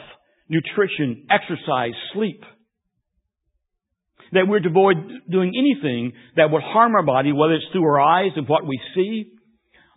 nutrition, 0.50 1.28
exercise, 1.30 1.94
sleep. 2.14 2.42
That 4.32 4.48
we're 4.48 4.60
to 4.60 4.70
avoid 4.70 4.98
doing 5.30 5.54
anything 5.58 6.14
that 6.36 6.52
would 6.52 6.64
harm 6.64 6.96
our 6.96 7.04
body, 7.04 7.32
whether 7.32 7.54
it's 7.54 7.66
through 7.72 7.86
our 7.86 8.00
eyes 8.00 8.32
of 8.38 8.48
what 8.48 8.66
we 8.66 8.80
see, 8.96 9.32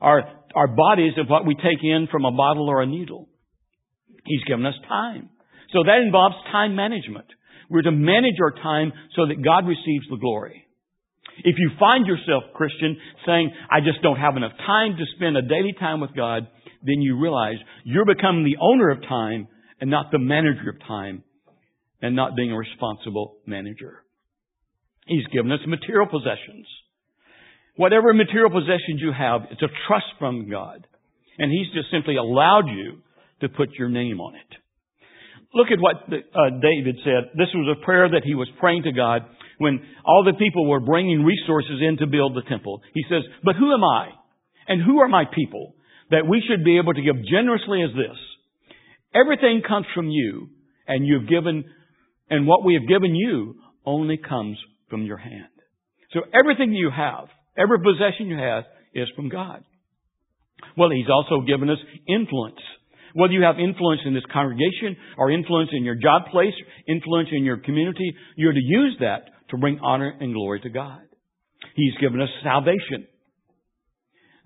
our, 0.00 0.22
our 0.54 0.68
bodies 0.68 1.14
of 1.18 1.28
what 1.28 1.46
we 1.46 1.54
take 1.54 1.82
in 1.82 2.08
from 2.10 2.24
a 2.24 2.32
bottle 2.32 2.68
or 2.68 2.82
a 2.82 2.86
needle. 2.86 3.28
He's 4.24 4.44
given 4.44 4.66
us 4.66 4.74
time. 4.88 5.30
So 5.72 5.82
that 5.84 6.02
involves 6.04 6.36
time 6.52 6.74
management. 6.74 7.26
We're 7.70 7.82
to 7.82 7.92
manage 7.92 8.36
our 8.42 8.50
time 8.50 8.92
so 9.14 9.26
that 9.26 9.42
God 9.42 9.66
receives 9.66 10.04
the 10.10 10.18
glory. 10.18 10.66
If 11.44 11.56
you 11.56 11.70
find 11.78 12.06
yourself, 12.06 12.44
Christian, 12.54 12.98
saying, 13.24 13.52
I 13.70 13.80
just 13.80 14.02
don't 14.02 14.18
have 14.18 14.36
enough 14.36 14.52
time 14.66 14.96
to 14.98 15.04
spend 15.16 15.36
a 15.36 15.42
daily 15.42 15.72
time 15.78 16.00
with 16.00 16.14
God, 16.14 16.48
then 16.82 17.00
you 17.00 17.18
realize 17.18 17.56
you're 17.84 18.04
becoming 18.04 18.44
the 18.44 18.58
owner 18.60 18.90
of 18.90 19.00
time 19.02 19.48
and 19.80 19.90
not 19.90 20.10
the 20.10 20.18
manager 20.18 20.70
of 20.70 20.86
time 20.86 21.22
and 22.02 22.16
not 22.16 22.36
being 22.36 22.52
a 22.52 22.56
responsible 22.56 23.36
manager. 23.46 24.02
He's 25.06 25.26
given 25.32 25.52
us 25.52 25.60
material 25.66 26.06
possessions. 26.06 26.66
Whatever 27.76 28.12
material 28.12 28.50
possessions 28.50 29.00
you 29.00 29.12
have, 29.16 29.42
it's 29.50 29.62
a 29.62 29.68
trust 29.86 30.06
from 30.18 30.50
God. 30.50 30.86
And 31.38 31.50
He's 31.50 31.72
just 31.74 31.90
simply 31.90 32.16
allowed 32.16 32.66
you 32.68 32.98
to 33.40 33.48
put 33.48 33.70
your 33.78 33.88
name 33.88 34.20
on 34.20 34.34
it. 34.34 34.59
Look 35.52 35.68
at 35.72 35.80
what 35.80 35.96
uh, 36.06 36.50
David 36.62 36.96
said. 37.04 37.34
This 37.34 37.48
was 37.54 37.76
a 37.76 37.84
prayer 37.84 38.08
that 38.08 38.22
he 38.24 38.34
was 38.34 38.48
praying 38.60 38.84
to 38.84 38.92
God 38.92 39.22
when 39.58 39.80
all 40.04 40.24
the 40.24 40.38
people 40.38 40.68
were 40.68 40.80
bringing 40.80 41.24
resources 41.24 41.82
in 41.82 41.98
to 41.98 42.06
build 42.06 42.36
the 42.36 42.48
temple. 42.48 42.82
He 42.94 43.04
says, 43.10 43.22
But 43.42 43.56
who 43.56 43.72
am 43.72 43.82
I? 43.82 44.10
And 44.68 44.80
who 44.82 45.00
are 45.00 45.08
my 45.08 45.24
people 45.24 45.74
that 46.10 46.26
we 46.28 46.42
should 46.46 46.64
be 46.64 46.78
able 46.78 46.94
to 46.94 47.02
give 47.02 47.16
generously 47.24 47.82
as 47.82 47.90
this? 47.96 48.16
Everything 49.12 49.62
comes 49.66 49.86
from 49.92 50.08
you, 50.08 50.50
and 50.86 51.04
you've 51.04 51.28
given, 51.28 51.64
and 52.30 52.46
what 52.46 52.64
we 52.64 52.74
have 52.74 52.88
given 52.88 53.16
you 53.16 53.56
only 53.84 54.16
comes 54.16 54.56
from 54.88 55.02
your 55.02 55.16
hand. 55.16 55.50
So 56.12 56.20
everything 56.32 56.72
you 56.72 56.90
have, 56.96 57.26
every 57.58 57.78
possession 57.78 58.28
you 58.28 58.38
have, 58.38 58.64
is 58.94 59.08
from 59.16 59.28
God. 59.28 59.64
Well, 60.76 60.90
He's 60.90 61.10
also 61.10 61.44
given 61.44 61.70
us 61.70 61.78
influence. 62.06 62.60
Whether 63.14 63.34
you 63.34 63.42
have 63.42 63.58
influence 63.58 64.02
in 64.04 64.14
this 64.14 64.24
congregation 64.32 64.96
or 65.18 65.30
influence 65.30 65.70
in 65.72 65.84
your 65.84 65.96
job 65.96 66.30
place, 66.30 66.54
influence 66.86 67.28
in 67.32 67.44
your 67.44 67.58
community, 67.58 68.14
you're 68.36 68.52
to 68.52 68.62
use 68.62 68.96
that 69.00 69.30
to 69.50 69.56
bring 69.56 69.80
honor 69.82 70.14
and 70.20 70.32
glory 70.32 70.60
to 70.60 70.70
God. 70.70 71.00
He's 71.74 71.94
given 72.00 72.20
us 72.20 72.28
salvation. 72.42 73.06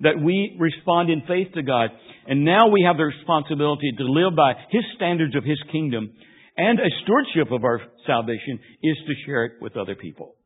That 0.01 0.21
we 0.21 0.57
respond 0.59 1.11
in 1.11 1.23
faith 1.27 1.55
to 1.55 1.63
God. 1.63 1.91
And 2.27 2.45
now 2.45 2.69
we 2.69 2.85
have 2.87 2.97
the 2.97 3.05
responsibility 3.05 3.93
to 3.99 4.05
live 4.05 4.35
by 4.37 4.55
His 4.71 4.83
standards 4.97 5.37
of 5.37 5.45
His 5.45 5.59
kingdom. 5.71 6.13
And 6.57 6.79
a 6.79 6.91
stewardship 7.03 7.53
of 7.53 7.65
our 7.65 7.81
salvation 8.07 8.59
is 8.83 8.97
to 9.07 9.15
share 9.27 9.45
it 9.45 9.53
with 9.61 9.77
other 9.77 9.95
people. 9.95 10.37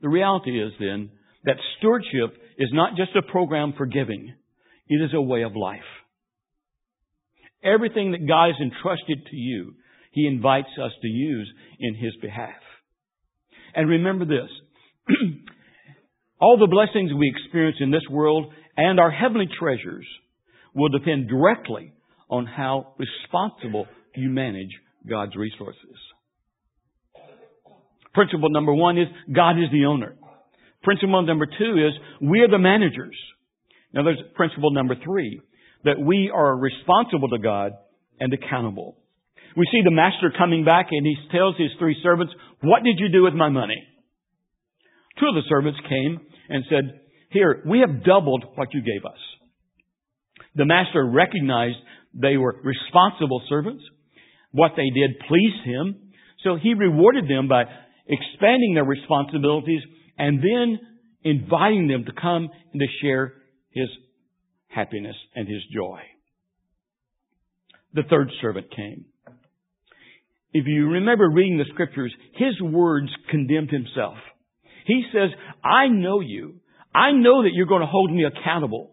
The 0.00 0.08
reality 0.08 0.62
is 0.62 0.72
then 0.78 1.10
that 1.44 1.56
stewardship 1.78 2.36
is 2.58 2.70
not 2.72 2.96
just 2.96 3.16
a 3.16 3.30
program 3.30 3.74
for 3.76 3.86
giving. 3.86 4.34
It 4.88 5.02
is 5.02 5.10
a 5.14 5.20
way 5.20 5.42
of 5.42 5.56
life. 5.56 5.80
Everything 7.62 8.12
that 8.12 8.26
God 8.26 8.48
has 8.48 8.60
entrusted 8.60 9.26
to 9.30 9.36
you, 9.36 9.74
He 10.12 10.26
invites 10.26 10.70
us 10.82 10.92
to 11.02 11.08
use 11.08 11.52
in 11.78 11.94
His 11.94 12.14
behalf. 12.20 12.60
And 13.74 13.88
remember 13.88 14.24
this. 14.24 14.50
All 16.40 16.58
the 16.58 16.66
blessings 16.66 17.12
we 17.12 17.32
experience 17.36 17.76
in 17.80 17.90
this 17.90 18.08
world 18.10 18.52
and 18.76 18.98
our 18.98 19.10
heavenly 19.10 19.48
treasures 19.58 20.06
will 20.74 20.88
depend 20.88 21.28
directly 21.28 21.92
on 22.30 22.46
how 22.46 22.94
responsible 22.98 23.86
you 24.16 24.30
manage 24.30 24.70
God's 25.08 25.36
resources. 25.36 25.96
Principle 28.14 28.50
number 28.50 28.72
one 28.72 28.98
is 28.98 29.06
God 29.34 29.52
is 29.52 29.70
the 29.72 29.84
owner. 29.84 30.16
Principle 30.82 31.22
number 31.22 31.46
two 31.46 31.76
is 31.76 31.92
we 32.20 32.40
are 32.40 32.48
the 32.48 32.58
managers. 32.58 33.16
Now 33.92 34.02
there's 34.04 34.20
principle 34.34 34.72
number 34.72 34.94
three 35.04 35.40
that 35.84 35.98
we 36.00 36.30
are 36.34 36.56
responsible 36.56 37.28
to 37.28 37.38
God 37.38 37.72
and 38.18 38.32
accountable. 38.32 38.96
We 39.56 39.66
see 39.72 39.80
the 39.84 39.90
master 39.90 40.32
coming 40.36 40.64
back 40.64 40.88
and 40.90 41.06
he 41.06 41.16
tells 41.32 41.56
his 41.56 41.70
three 41.78 41.96
servants, 42.02 42.32
what 42.62 42.84
did 42.84 42.98
you 42.98 43.08
do 43.10 43.24
with 43.24 43.34
my 43.34 43.48
money? 43.48 43.82
Two 45.18 45.26
of 45.26 45.34
the 45.34 45.48
servants 45.48 45.80
came 45.88 46.20
and 46.48 46.64
said, 46.68 47.00
here, 47.30 47.62
we 47.66 47.80
have 47.80 48.04
doubled 48.04 48.44
what 48.54 48.74
you 48.74 48.80
gave 48.80 49.04
us. 49.04 49.18
The 50.54 50.66
master 50.66 51.04
recognized 51.04 51.78
they 52.14 52.36
were 52.36 52.60
responsible 52.62 53.42
servants. 53.48 53.82
What 54.52 54.72
they 54.76 54.90
did 54.90 55.20
pleased 55.28 55.64
him. 55.64 56.12
So 56.42 56.56
he 56.60 56.74
rewarded 56.74 57.28
them 57.28 57.48
by 57.48 57.64
expanding 58.08 58.74
their 58.74 58.84
responsibilities 58.84 59.82
and 60.18 60.38
then 60.38 60.78
inviting 61.22 61.86
them 61.86 62.04
to 62.04 62.12
come 62.20 62.48
and 62.72 62.80
to 62.80 62.86
share 63.00 63.34
his 63.70 63.88
happiness 64.74 65.16
and 65.34 65.48
his 65.48 65.62
joy. 65.74 66.00
The 67.94 68.02
third 68.08 68.30
servant 68.40 68.70
came. 68.74 69.06
If 70.52 70.66
you 70.66 70.88
remember 70.88 71.28
reading 71.30 71.58
the 71.58 71.72
scriptures, 71.72 72.12
his 72.34 72.60
words 72.60 73.08
condemned 73.30 73.70
himself. 73.70 74.16
He 74.86 75.04
says, 75.12 75.30
I 75.62 75.88
know 75.88 76.20
you. 76.20 76.60
I 76.94 77.12
know 77.12 77.42
that 77.42 77.50
you're 77.52 77.66
going 77.66 77.82
to 77.82 77.86
hold 77.86 78.12
me 78.12 78.24
accountable. 78.24 78.92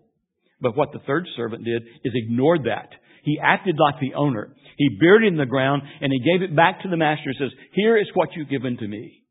But 0.61 0.75
what 0.75 0.91
the 0.91 0.99
third 0.99 1.25
servant 1.35 1.63
did 1.63 1.83
is 2.03 2.13
ignored 2.15 2.65
that. 2.65 2.89
He 3.23 3.39
acted 3.43 3.77
like 3.79 3.99
the 3.99 4.15
owner. 4.15 4.53
He 4.77 4.97
buried 4.99 5.25
it 5.25 5.33
in 5.33 5.37
the 5.37 5.45
ground 5.45 5.81
and 6.01 6.11
he 6.11 6.19
gave 6.19 6.43
it 6.43 6.55
back 6.55 6.81
to 6.81 6.89
the 6.89 6.97
master 6.97 7.29
and 7.29 7.35
says, 7.39 7.59
here 7.73 7.97
is 7.97 8.07
what 8.13 8.29
you've 8.35 8.49
given 8.49 8.77
to 8.77 8.87
me. 8.87 9.23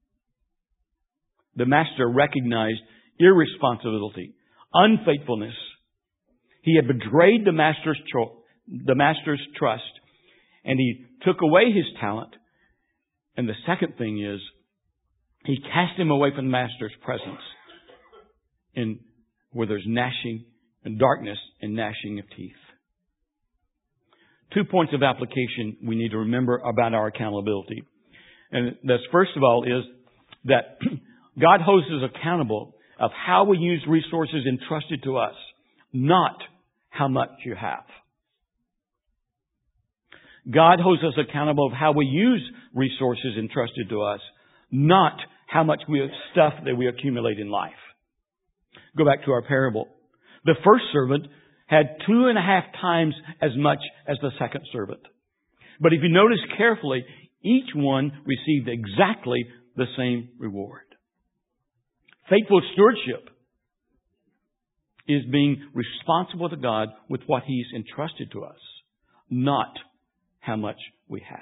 The 1.54 1.66
master 1.66 2.08
recognized 2.08 2.80
irresponsibility, 3.18 4.34
unfaithfulness, 4.74 5.54
he 6.66 6.74
had 6.74 6.88
betrayed 6.88 7.44
the 7.44 7.52
master's, 7.52 7.98
the 8.66 8.96
master's 8.96 9.40
trust 9.56 9.84
and 10.64 10.80
he 10.80 11.06
took 11.22 11.40
away 11.40 11.70
his 11.72 11.84
talent. 12.00 12.34
And 13.36 13.48
the 13.48 13.54
second 13.66 13.96
thing 13.96 14.20
is, 14.20 14.40
he 15.44 15.58
cast 15.60 15.96
him 15.96 16.10
away 16.10 16.30
from 16.34 16.46
the 16.46 16.50
master's 16.50 16.92
presence 17.02 17.40
in 18.74 18.98
where 19.52 19.68
there's 19.68 19.84
gnashing 19.86 20.44
and 20.84 20.98
darkness 20.98 21.38
and 21.62 21.76
gnashing 21.76 22.18
of 22.18 22.24
teeth. 22.36 22.50
Two 24.52 24.64
points 24.64 24.92
of 24.92 25.04
application 25.04 25.76
we 25.86 25.94
need 25.94 26.10
to 26.10 26.18
remember 26.18 26.58
about 26.58 26.94
our 26.94 27.06
accountability. 27.06 27.84
And 28.50 28.76
that's 28.82 29.02
first 29.12 29.30
of 29.36 29.44
all 29.44 29.62
is 29.62 29.84
that 30.46 30.78
God 31.40 31.60
holds 31.60 31.86
us 31.86 32.10
accountable 32.12 32.74
of 32.98 33.12
how 33.14 33.44
we 33.44 33.58
use 33.58 33.84
resources 33.88 34.46
entrusted 34.48 35.04
to 35.04 35.18
us 35.18 35.34
not 35.92 36.36
how 36.96 37.08
much 37.08 37.30
you 37.44 37.54
have. 37.54 37.84
God 40.50 40.78
holds 40.80 41.02
us 41.02 41.14
accountable 41.18 41.66
of 41.66 41.72
how 41.72 41.92
we 41.92 42.06
use 42.06 42.42
resources 42.72 43.36
entrusted 43.38 43.88
to 43.90 44.02
us, 44.02 44.20
not 44.70 45.18
how 45.48 45.64
much 45.64 45.80
we 45.88 46.00
have 46.00 46.10
stuff 46.32 46.52
that 46.64 46.76
we 46.76 46.86
accumulate 46.86 47.38
in 47.38 47.50
life. 47.50 47.72
Go 48.96 49.04
back 49.04 49.24
to 49.24 49.32
our 49.32 49.42
parable. 49.42 49.88
The 50.44 50.54
first 50.64 50.84
servant 50.92 51.26
had 51.66 51.96
two 52.06 52.26
and 52.26 52.38
a 52.38 52.42
half 52.42 52.64
times 52.80 53.14
as 53.42 53.50
much 53.56 53.80
as 54.06 54.16
the 54.22 54.30
second 54.38 54.62
servant. 54.72 55.00
But 55.80 55.92
if 55.92 56.00
you 56.02 56.08
notice 56.08 56.38
carefully, 56.56 57.04
each 57.42 57.70
one 57.74 58.12
received 58.24 58.68
exactly 58.68 59.44
the 59.76 59.86
same 59.96 60.28
reward. 60.38 60.82
Faithful 62.30 62.62
stewardship 62.72 63.28
is 65.08 65.22
being 65.30 65.62
responsible 65.72 66.48
to 66.48 66.56
God 66.56 66.88
with 67.08 67.20
what 67.26 67.44
He's 67.46 67.66
entrusted 67.74 68.30
to 68.32 68.44
us, 68.44 68.58
not 69.30 69.72
how 70.40 70.56
much 70.56 70.78
we 71.08 71.22
have. 71.28 71.40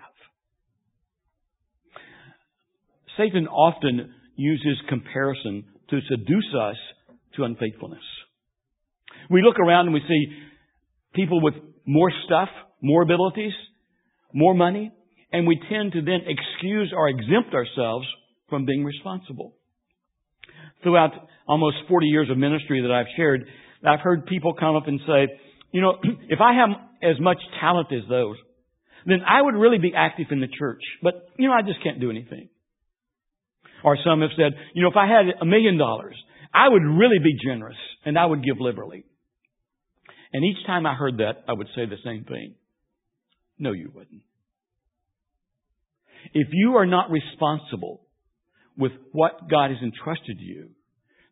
Satan 3.17 3.47
often 3.47 4.13
uses 4.37 4.77
comparison 4.89 5.65
to 5.91 6.01
seduce 6.09 6.55
us 6.59 6.77
to 7.37 7.45
unfaithfulness. 7.45 8.03
We 9.31 9.43
look 9.43 9.59
around 9.59 9.87
and 9.87 9.95
we 9.95 10.03
see 10.07 10.27
people 11.15 11.41
with 11.41 11.55
more 11.87 12.11
stuff, 12.27 12.49
more 12.83 13.03
abilities, 13.03 13.53
more 14.33 14.55
money, 14.55 14.93
and 15.33 15.47
we 15.47 15.61
tend 15.71 15.93
to 15.93 16.03
then 16.03 16.21
excuse 16.27 16.93
or 16.95 17.09
exempt 17.09 17.55
ourselves 17.55 18.07
from 18.49 18.67
being 18.67 18.85
responsible. 18.85 19.55
Throughout 20.85 21.11
almost 21.49 21.77
40 21.89 22.07
years 22.07 22.31
of 22.31 22.39
ministry 22.39 22.83
that 22.83 22.93
I've 22.93 23.11
shared, 23.17 23.47
I've 23.85 24.01
heard 24.01 24.27
people 24.27 24.55
come 24.55 24.77
up 24.77 24.87
and 24.87 25.01
say, 25.07 25.27
you 25.73 25.81
know, 25.81 25.97
if 26.29 26.41
I 26.41 26.55
have 26.55 26.71
as 27.03 27.21
much 27.21 27.39
talent 27.61 27.89
as 27.93 28.09
those, 28.09 28.37
then 29.07 29.19
I 29.27 29.43
would 29.43 29.55
really 29.55 29.79
be 29.79 29.93
active 29.95 30.27
in 30.31 30.41
the 30.41 30.49
church. 30.59 30.81
But, 31.03 31.29
you 31.37 31.49
know, 31.49 31.55
I 31.55 31.63
just 31.63 31.83
can't 31.83 32.01
do 32.01 32.11
anything. 32.11 32.49
Or 33.83 33.99
some 34.03 34.23
have 34.23 34.31
said, 34.37 34.53
you 34.75 34.83
know, 34.83 34.89
if 34.89 34.97
I 34.97 35.07
had 35.07 35.27
a 35.43 35.45
million 35.45 35.77
dollars, 35.77 36.17
I 36.55 36.69
would 36.69 36.83
really 36.83 37.19
be 37.19 37.37
generous 37.45 37.77
and 38.05 38.19
I 38.19 38.25
would 38.25 38.45
give 38.45 38.61
liberally. 38.61 39.05
And 40.33 40.45
each 40.45 40.67
time 40.67 40.87
I 40.87 40.95
heard 40.95 41.19
that, 41.19 41.45
I 41.47 41.53
would 41.53 41.69
say 41.75 41.85
the 41.85 41.97
same 42.05 42.25
thing. 42.25 42.55
No, 43.59 43.73
you 43.73 43.91
wouldn't. 43.95 44.23
If 46.33 46.49
you 46.53 46.77
are 46.77 46.87
not 46.87 47.11
responsible 47.11 48.01
with 48.77 48.93
what 49.13 49.49
God 49.49 49.71
has 49.71 49.79
entrusted 49.83 50.39
you, 50.39 50.71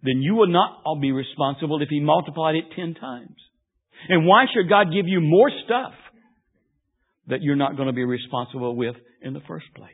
then 0.02 0.20
you 0.20 0.34
will 0.34 0.48
not 0.48 0.80
all 0.84 0.98
be 1.00 1.12
responsible 1.12 1.80
if 1.82 1.88
He 1.88 2.00
multiplied 2.00 2.56
it 2.56 2.64
ten 2.76 2.94
times. 2.94 3.36
And 4.08 4.26
why 4.26 4.46
should 4.52 4.68
God 4.68 4.92
give 4.92 5.06
you 5.06 5.20
more 5.20 5.50
stuff 5.64 5.92
that 7.28 7.42
you're 7.42 7.56
not 7.56 7.76
going 7.76 7.86
to 7.86 7.94
be 7.94 8.04
responsible 8.04 8.74
with 8.74 8.96
in 9.22 9.32
the 9.32 9.42
first 9.46 9.66
place? 9.74 9.90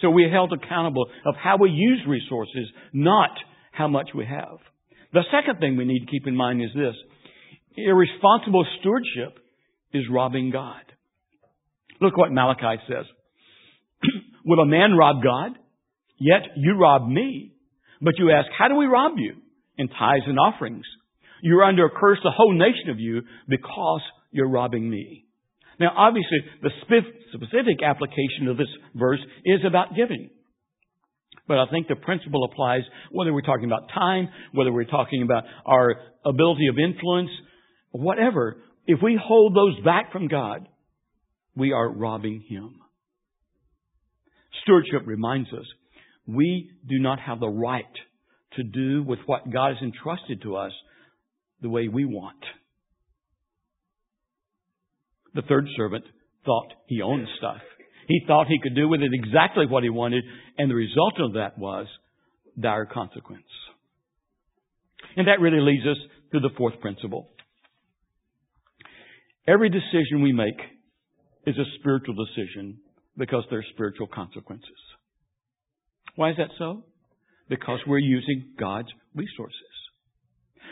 So 0.00 0.10
we 0.10 0.24
are 0.24 0.30
held 0.30 0.52
accountable 0.52 1.06
of 1.24 1.34
how 1.42 1.56
we 1.58 1.70
use 1.70 2.02
resources, 2.06 2.68
not 2.92 3.30
how 3.72 3.88
much 3.88 4.10
we 4.14 4.26
have. 4.26 4.58
The 5.12 5.22
second 5.32 5.60
thing 5.60 5.76
we 5.76 5.84
need 5.84 6.00
to 6.00 6.10
keep 6.10 6.26
in 6.26 6.36
mind 6.36 6.60
is 6.60 6.70
this. 6.74 6.94
Irresponsible 7.76 8.66
stewardship 8.80 9.38
is 9.92 10.04
robbing 10.10 10.50
God. 10.50 10.82
Look 12.00 12.16
what 12.16 12.32
Malachi 12.32 12.82
says. 12.88 13.06
Will 14.44 14.60
a 14.60 14.66
man 14.66 14.94
rob 14.94 15.22
God? 15.22 15.58
Yet 16.18 16.42
you 16.56 16.76
rob 16.78 17.08
me. 17.08 17.52
But 18.00 18.14
you 18.18 18.30
ask, 18.30 18.48
how 18.56 18.68
do 18.68 18.76
we 18.76 18.86
rob 18.86 19.12
you? 19.16 19.34
In 19.76 19.88
tithes 19.88 20.24
and 20.26 20.38
offerings. 20.38 20.84
You're 21.42 21.64
under 21.64 21.86
a 21.86 21.90
curse, 21.90 22.18
the 22.22 22.30
whole 22.30 22.52
nation 22.52 22.90
of 22.90 23.00
you, 23.00 23.22
because 23.48 24.00
you're 24.30 24.48
robbing 24.48 24.88
me. 24.88 25.24
Now, 25.80 25.92
obviously, 25.96 26.38
the 26.62 26.70
specific 27.32 27.82
application 27.84 28.48
of 28.48 28.56
this 28.56 28.68
verse 28.94 29.20
is 29.44 29.60
about 29.66 29.96
giving. 29.96 30.30
But 31.46 31.58
I 31.58 31.66
think 31.70 31.88
the 31.88 31.96
principle 31.96 32.48
applies 32.50 32.82
whether 33.10 33.32
we're 33.32 33.42
talking 33.42 33.66
about 33.66 33.88
time, 33.92 34.28
whether 34.52 34.72
we're 34.72 34.84
talking 34.84 35.22
about 35.22 35.44
our 35.66 35.96
ability 36.24 36.68
of 36.68 36.78
influence, 36.78 37.30
whatever. 37.90 38.56
If 38.86 39.00
we 39.02 39.18
hold 39.22 39.54
those 39.54 39.78
back 39.84 40.12
from 40.12 40.28
God, 40.28 40.68
we 41.56 41.72
are 41.72 41.88
robbing 41.88 42.44
Him. 42.48 42.80
Stewardship 44.64 45.02
reminds 45.06 45.52
us 45.52 45.64
we 46.26 46.70
do 46.88 46.98
not 46.98 47.20
have 47.20 47.40
the 47.40 47.48
right 47.48 47.84
to 48.56 48.62
do 48.62 49.02
with 49.02 49.18
what 49.26 49.52
God 49.52 49.74
has 49.74 49.82
entrusted 49.82 50.42
to 50.42 50.56
us 50.56 50.72
the 51.60 51.68
way 51.68 51.88
we 51.88 52.04
want. 52.04 52.42
The 55.34 55.42
third 55.42 55.66
servant 55.76 56.04
thought 56.44 56.68
he 56.86 57.02
owned 57.02 57.26
stuff. 57.38 57.60
He 58.06 58.22
thought 58.26 58.46
he 58.46 58.60
could 58.62 58.74
do 58.74 58.88
with 58.88 59.00
it 59.00 59.10
exactly 59.12 59.66
what 59.66 59.82
he 59.82 59.90
wanted, 59.90 60.24
and 60.58 60.70
the 60.70 60.74
result 60.74 61.14
of 61.18 61.34
that 61.34 61.58
was 61.58 61.86
dire 62.58 62.86
consequence. 62.86 63.42
And 65.16 65.28
that 65.28 65.40
really 65.40 65.60
leads 65.60 65.86
us 65.86 65.96
to 66.32 66.40
the 66.40 66.50
fourth 66.56 66.80
principle. 66.80 67.28
Every 69.46 69.68
decision 69.68 70.22
we 70.22 70.32
make 70.32 70.58
is 71.46 71.56
a 71.58 71.78
spiritual 71.78 72.14
decision 72.14 72.78
because 73.16 73.44
there 73.50 73.60
are 73.60 73.64
spiritual 73.72 74.06
consequences. 74.06 74.68
Why 76.16 76.30
is 76.30 76.36
that 76.36 76.50
so? 76.58 76.84
Because 77.48 77.80
we're 77.86 77.98
using 77.98 78.54
God's 78.58 78.88
resources. 79.14 79.58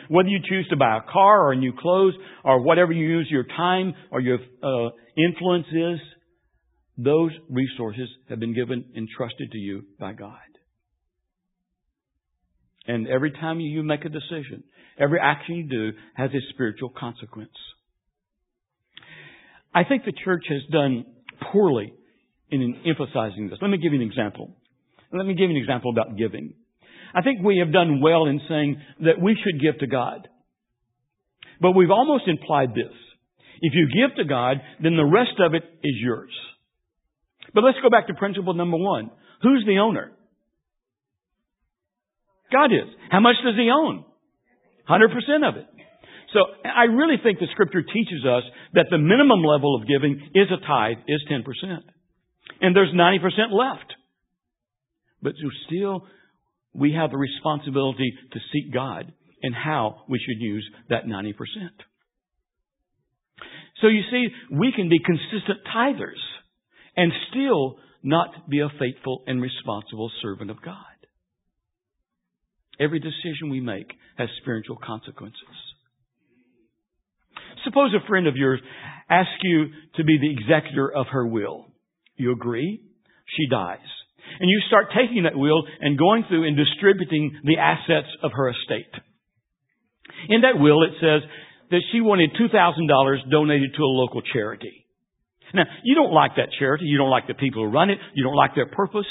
Whether 0.09 0.29
you 0.29 0.39
choose 0.49 0.67
to 0.71 0.77
buy 0.77 0.99
a 0.99 1.13
car 1.13 1.49
or 1.49 1.55
new 1.55 1.73
clothes 1.79 2.15
or 2.45 2.61
whatever 2.63 2.93
you 2.93 3.07
use 3.07 3.29
your 3.31 3.45
time 3.45 3.95
or 4.11 4.21
your 4.21 4.39
uh, 4.63 4.91
influence 5.17 5.67
is, 5.73 6.01
those 6.99 7.31
resources 7.49 8.09
have 8.29 8.41
been 8.41 8.55
given, 8.55 8.85
and 8.95 9.09
entrusted 9.09 9.53
to 9.53 9.59
you 9.59 9.85
by 9.99 10.13
God. 10.13 10.39
And 12.87 13.07
every 13.07 13.31
time 13.31 13.61
you 13.61 13.83
make 13.83 14.05
a 14.05 14.09
decision, 14.09 14.65
every 14.99 15.21
action 15.21 15.55
you 15.57 15.69
do 15.69 15.93
has 16.15 16.31
a 16.31 16.53
spiritual 16.53 16.91
consequence. 16.91 17.53
I 19.75 19.85
think 19.85 20.05
the 20.05 20.13
church 20.25 20.45
has 20.49 20.63
done 20.71 21.07
poorly 21.53 21.95
in 22.53 22.77
emphasizing 22.87 23.49
this. 23.49 23.59
Let 23.61 23.69
me 23.69 23.79
give 23.79 23.93
you 23.93 24.01
an 24.01 24.07
example. 24.07 24.55
Let 25.13 25.27
me 25.27 25.35
give 25.35 25.51
you 25.51 25.57
an 25.57 25.63
example 25.63 25.91
about 25.91 26.17
giving. 26.17 26.55
I 27.15 27.23
think 27.23 27.43
we 27.43 27.59
have 27.59 27.73
done 27.73 28.01
well 28.01 28.27
in 28.27 28.41
saying 28.49 28.81
that 29.01 29.21
we 29.21 29.37
should 29.43 29.61
give 29.61 29.79
to 29.81 29.87
God. 29.87 30.29
But 31.61 31.73
we've 31.73 31.91
almost 31.91 32.25
implied 32.27 32.71
this. 32.71 32.93
If 33.61 33.75
you 33.75 33.89
give 33.89 34.17
to 34.17 34.25
God, 34.25 34.57
then 34.83 34.97
the 34.97 35.05
rest 35.05 35.39
of 35.39 35.55
it 35.55 35.63
is 35.83 35.95
yours. 36.01 36.33
But 37.55 37.65
let's 37.65 37.79
go 37.83 37.91
back 37.91 38.07
to 38.09 38.15
principle 38.15 38.55
number 38.55 38.79
one. 38.79 39.11
Who's 39.43 39.65
the 39.67 39.79
owner? 39.79 40.13
God 42.51 42.67
is. 42.67 42.89
How 43.11 43.21
much 43.21 43.37
does 43.45 43.55
he 43.57 43.71
own? 43.71 44.05
100% 44.89 45.49
of 45.49 45.57
it. 45.57 45.67
So 46.33 46.41
I 46.65 46.85
really 46.85 47.17
think 47.23 47.39
the 47.39 47.47
scripture 47.53 47.83
teaches 47.83 48.25
us 48.25 48.43
that 48.75 48.87
the 48.91 48.99
minimum 48.99 49.45
level 49.45 49.77
of 49.77 49.87
giving 49.87 50.21
is 50.35 50.49
a 50.51 50.67
tithe, 50.67 50.99
is 51.07 51.21
10%. 51.31 51.45
And 52.61 52.75
there's 52.75 52.93
90% 52.95 53.19
left. 53.53 53.95
But 55.23 55.35
still, 55.67 56.07
we 56.75 56.95
have 56.95 57.11
the 57.11 57.17
responsibility 57.17 58.13
to 58.33 58.39
seek 58.53 58.73
God 58.73 59.13
and 59.43 59.55
how 59.55 60.03
we 60.09 60.19
should 60.19 60.41
use 60.41 60.69
that 60.89 61.07
90%. 61.07 61.35
So 63.81 63.89
you 63.89 64.03
see, 64.11 64.29
we 64.51 64.73
can 64.75 64.89
be 64.89 65.01
consistent 65.01 65.61
tithers 65.75 66.21
and 66.97 67.13
still 67.31 67.79
not 68.03 68.49
be 68.49 68.61
a 68.61 68.69
faithful 68.79 69.25
and 69.27 69.41
responsible 69.41 70.11
servant 70.23 70.51
of 70.51 70.63
God. 70.63 70.77
Every 72.81 73.01
decision 73.01 73.51
we 73.51 73.61
make 73.61 73.93
has 74.17 74.29
spiritual 74.41 74.79
consequences. 74.85 75.39
Suppose 77.65 77.95
a 77.95 78.07
friend 78.09 78.27
of 78.27 78.37
yours 78.37 78.61
asks 79.09 79.39
you 79.43 79.67
to 79.97 80.05
be 80.05 80.19
the 80.19 80.33
executor 80.33 80.93
of 80.93 81.07
her 81.13 81.27
will. 81.27 81.67
You 82.17 82.33
agree? 82.33 82.81
She 83.37 83.49
dies. 83.51 83.79
And 84.41 84.49
you 84.49 84.61
start 84.69 84.87
taking 84.97 85.25
that 85.25 85.37
will 85.37 85.65
and 85.81 85.99
going 85.99 86.25
through 86.29 86.47
and 86.47 86.57
distributing 86.57 87.39
the 87.45 87.59
assets 87.59 88.09
of 88.23 88.33
her 88.35 88.51
estate. 88.51 88.93
In 90.29 90.43
that 90.43 90.59
will, 90.59 90.83
it 90.83 90.93
says 91.01 91.23
that 91.71 91.83
she 91.93 92.01
wanted 92.01 92.31
$2,000 92.35 93.31
donated 93.31 93.75
to 93.77 93.83
a 93.83 93.87
local 93.87 94.23
charity. 94.33 94.87
Now, 95.55 95.65
you 95.85 95.95
don't 95.95 96.13
like 96.13 96.37
that 96.37 96.49
charity. 96.59 96.87
You 96.87 96.99
don't 96.99 97.11
like 97.11 97.27
the 97.27 97.35
people 97.35 97.65
who 97.65 97.71
run 97.71 97.91
it. 97.91 97.99
You 98.15 98.25
don't 98.25 98.37
like 98.37 98.55
their 98.55 98.67
purpose. 98.67 99.07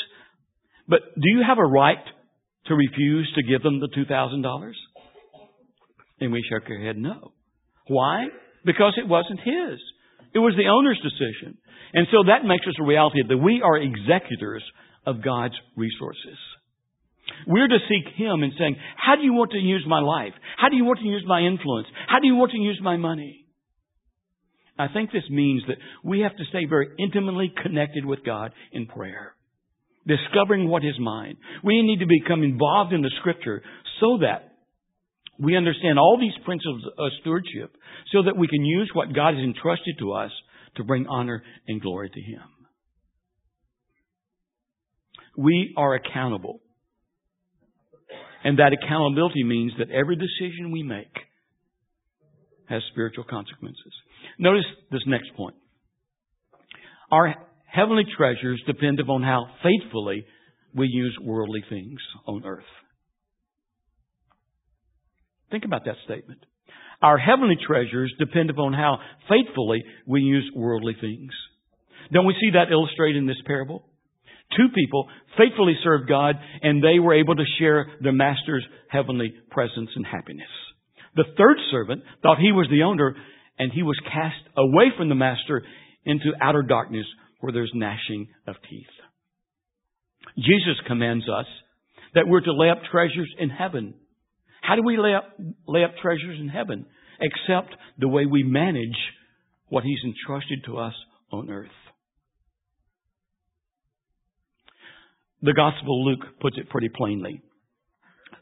But 0.88 1.02
do 1.16 1.30
you 1.30 1.44
have 1.46 1.60
a 1.60 1.64
right 1.64 2.04
to 2.66 2.76
refuse 2.76 3.32
to 3.36 3.44
give 3.44 3.62
them 3.62 3.80
the 3.80 3.90
$2,000? 3.90 4.72
And 6.20 6.32
we 6.32 6.44
shook 6.50 6.70
our 6.70 6.80
head 6.80 6.98
no. 6.98 7.34
Why? 7.88 8.28
Because 8.66 8.94
it 8.98 9.08
wasn't 9.08 9.40
his. 9.40 9.80
It 10.34 10.40
was 10.40 10.56
the 10.56 10.70
owner's 10.70 11.00
decision. 11.02 11.58
And 11.94 12.08
so 12.12 12.24
that 12.28 12.48
makes 12.48 12.66
us 12.68 12.76
a 12.80 12.86
reality 12.86 13.20
that 13.28 13.38
we 13.38 13.62
are 13.62 13.78
executors 13.78 14.64
of 15.06 15.24
God's 15.24 15.56
resources. 15.76 16.38
We're 17.48 17.68
to 17.68 17.78
seek 17.90 18.14
Him 18.16 18.44
and 18.44 18.54
saying, 18.58 18.76
how 18.96 19.16
do 19.16 19.24
you 19.24 19.34
want 19.34 19.52
to 19.52 19.58
use 19.58 19.84
my 19.88 20.00
life? 20.00 20.34
How 20.58 20.70
do 20.70 20.76
you 20.76 20.86
want 20.86 21.00
to 21.00 21.06
use 21.06 21.24
my 21.26 21.42
influence? 21.42 21.88
How 22.08 22.20
do 22.20 22.28
you 22.28 22.36
want 22.36 22.52
to 22.52 22.58
use 22.58 22.80
my 22.82 22.98
money? 22.98 23.46
I 24.78 24.88
think 24.88 25.12
this 25.12 25.30
means 25.30 25.64
that 25.68 25.78
we 26.04 26.22
have 26.22 26.36
to 26.36 26.44
stay 26.50 26.66
very 26.68 26.90
intimately 26.98 27.54
connected 27.62 28.06
with 28.06 28.24
God 28.26 28.52
in 28.72 28.88
prayer. 28.88 29.36
Discovering 30.08 30.68
what 30.68 30.84
His 30.84 31.00
mind. 31.00 31.38
We 31.64 31.82
need 31.82 32.00
to 32.00 32.08
become 32.08 32.44
involved 32.44 32.94
in 32.94 33.02
the 33.02 33.12
Scripture 33.20 33.62
so 34.00 34.20
that 34.22 34.51
we 35.42 35.58
understand 35.58 35.98
all 35.98 36.18
these 36.20 36.38
principles 36.46 36.84
of 36.98 37.12
stewardship 37.22 37.76
so 38.12 38.24
that 38.24 38.38
we 38.38 38.48
can 38.48 38.64
use 38.64 38.92
what 38.94 39.14
God 39.14 39.34
has 39.34 39.44
entrusted 39.44 39.96
to 40.00 40.14
us 40.14 40.32
to 40.76 40.84
bring 40.84 41.08
honor 41.08 41.44
and 41.68 41.82
glory 41.82 42.10
to 42.10 42.22
Him. 42.22 42.44
We 45.36 45.74
are 45.78 45.96
accountable. 45.96 46.60
And 48.44 48.60
that 48.60 48.74
accountability 48.74 49.44
means 49.44 49.74
that 49.80 49.90
every 49.90 50.16
decision 50.16 50.72
we 50.72 50.84
make 50.84 51.14
has 52.70 52.82
spiritual 52.92 53.24
consequences. 53.24 53.94
Notice 54.38 54.66
this 54.92 55.02
next 55.08 55.34
point. 55.36 55.56
Our 57.12 57.36
heavenly 57.66 58.06
treasures 58.18 58.62
depend 58.68 59.00
upon 59.00 59.24
how 59.24 59.48
faithfully 59.64 60.26
we 60.76 60.88
use 60.88 61.18
worldly 61.22 61.64
things 61.70 62.00
on 62.28 62.44
earth. 62.46 62.64
Think 65.52 65.66
about 65.66 65.86
that 65.86 65.98
statement. 66.06 66.40
Our 67.02 67.18
heavenly 67.18 67.58
treasures 67.66 68.14
depend 68.20 68.50
upon 68.50 68.74
how 68.74 69.00
faithfully 69.28 69.84
we 70.08 70.22
use 70.22 70.50
worldly 70.56 70.96
things. 71.00 71.32
Don't 72.14 72.26
we 72.26 72.36
see 72.40 72.52
that 72.54 72.72
illustrated 72.72 73.18
in 73.18 73.28
this 73.28 73.42
parable? 73.46 73.86
Two 74.58 74.68
people 74.76 75.08
faithfully 75.38 75.76
served 75.84 76.10
God 76.10 76.36
and 76.62 76.84
they 76.84 77.00
were 77.00 77.14
able 77.14 77.36
to 77.36 77.44
share 77.58 77.88
their 78.02 78.12
master's 78.12 78.66
heavenly 78.90 79.34
presence 79.50 79.90
and 79.96 80.06
happiness. 80.06 80.50
The 81.16 81.24
third 81.38 81.58
servant 81.72 82.04
thought 82.22 82.38
he 82.40 82.52
was 82.52 82.68
the 82.70 82.84
owner 82.84 83.16
and 83.58 83.72
he 83.72 83.84
was 83.84 84.00
cast 84.12 84.42
away 84.58 84.92
from 84.98 85.10
the 85.10 85.16
master 85.16 85.64
into 86.06 86.34
outer 86.42 86.64
darkness 86.64 87.06
where 87.40 87.54
there's 87.54 87.72
gnashing 87.74 88.28
of 88.48 88.56
teeth. 88.70 88.86
Jesus 90.38 90.80
commands 90.88 91.26
us 91.30 91.46
that 92.14 92.28
we're 92.28 92.42
to 92.42 92.54
lay 92.54 92.70
up 92.70 92.80
treasures 92.92 93.34
in 93.40 93.50
heaven. 93.50 93.94
How 94.72 94.78
do 94.78 94.84
we 94.84 94.96
lay 94.98 95.14
up, 95.14 95.26
lay 95.68 95.84
up 95.84 95.92
treasures 96.02 96.40
in 96.40 96.48
heaven? 96.48 96.86
Except 97.20 97.76
the 98.00 98.08
way 98.08 98.26
we 98.26 98.42
manage 98.44 98.96
what 99.68 99.84
He's 99.84 100.00
entrusted 100.06 100.64
to 100.66 100.78
us 100.78 100.94
on 101.30 101.50
earth. 101.50 101.76
The 105.42 105.52
Gospel 105.52 106.00
of 106.00 106.06
Luke 106.08 106.40
puts 106.40 106.58
it 106.58 106.70
pretty 106.70 106.88
plainly. 106.88 107.42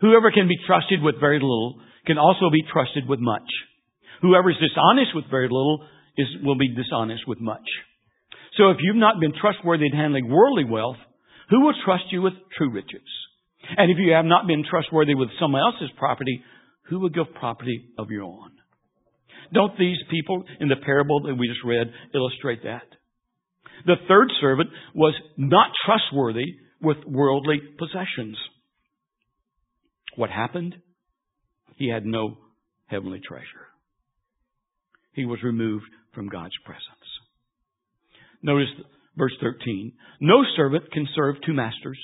Whoever 0.01 0.29
can 0.29 0.47
be 0.47 0.59
trusted 0.67 1.01
with 1.01 1.19
very 1.19 1.39
little 1.39 1.81
can 2.05 2.19
also 2.19 2.51
be 2.51 2.61
trusted 2.71 3.09
with 3.09 3.19
much. 3.19 3.49
Whoever 4.21 4.51
is 4.51 4.57
dishonest 4.57 5.15
with 5.15 5.25
very 5.31 5.47
little 5.47 5.79
is, 6.15 6.27
will 6.43 6.59
be 6.59 6.75
dishonest 6.75 7.27
with 7.27 7.41
much. 7.41 7.65
So 8.55 8.69
if 8.69 8.77
you've 8.81 8.97
not 8.97 9.19
been 9.19 9.33
trustworthy 9.33 9.87
in 9.87 9.97
handling 9.97 10.29
worldly 10.29 10.65
wealth, 10.65 10.97
who 11.49 11.61
will 11.61 11.73
trust 11.83 12.03
you 12.11 12.21
with 12.21 12.33
true 12.55 12.69
riches? 12.71 13.01
And 13.77 13.91
if 13.91 13.97
you 13.99 14.13
have 14.13 14.25
not 14.25 14.47
been 14.47 14.63
trustworthy 14.69 15.15
with 15.15 15.29
someone 15.39 15.61
else's 15.61 15.91
property, 15.97 16.43
who 16.83 16.99
will 16.99 17.09
give 17.09 17.33
property 17.35 17.85
of 17.97 18.09
your 18.09 18.23
own? 18.23 18.51
Don't 19.53 19.77
these 19.77 19.97
people 20.11 20.43
in 20.59 20.67
the 20.67 20.75
parable 20.75 21.21
that 21.23 21.35
we 21.35 21.47
just 21.47 21.63
read 21.63 21.91
illustrate 22.13 22.63
that? 22.63 22.83
The 23.85 23.95
third 24.07 24.29
servant 24.41 24.69
was 24.93 25.13
not 25.37 25.71
trustworthy 25.85 26.55
with 26.81 26.97
worldly 27.05 27.59
possessions. 27.77 28.37
What 30.15 30.29
happened? 30.29 30.75
He 31.77 31.89
had 31.89 32.05
no 32.05 32.37
heavenly 32.87 33.21
treasure. 33.25 33.45
He 35.13 35.25
was 35.25 35.41
removed 35.43 35.85
from 36.13 36.29
God's 36.29 36.57
presence. 36.65 36.83
Notice 38.41 38.67
verse 39.17 39.33
13. 39.41 39.93
No 40.21 40.43
servant 40.55 40.91
can 40.91 41.07
serve 41.15 41.35
two 41.45 41.53
masters. 41.53 41.97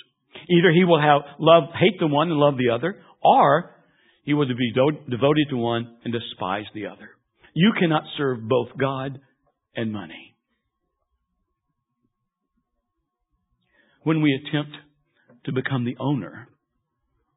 Either 0.49 0.71
he 0.73 0.83
will 0.83 1.01
have 1.01 1.21
love, 1.39 1.63
hate 1.79 1.99
the 1.99 2.07
one 2.07 2.29
and 2.29 2.39
love 2.39 2.55
the 2.57 2.73
other, 2.73 2.97
or 3.23 3.71
he 4.23 4.33
will 4.33 4.47
be 4.47 4.73
devoted 5.09 5.47
to 5.49 5.57
one 5.57 5.97
and 6.03 6.13
despise 6.13 6.65
the 6.73 6.87
other. 6.87 7.09
You 7.53 7.71
cannot 7.79 8.03
serve 8.17 8.47
both 8.47 8.69
God 8.79 9.19
and 9.75 9.91
money. 9.91 10.35
When 14.03 14.21
we 14.21 14.33
attempt 14.33 14.75
to 15.45 15.51
become 15.51 15.85
the 15.85 15.97
owner, 15.99 16.47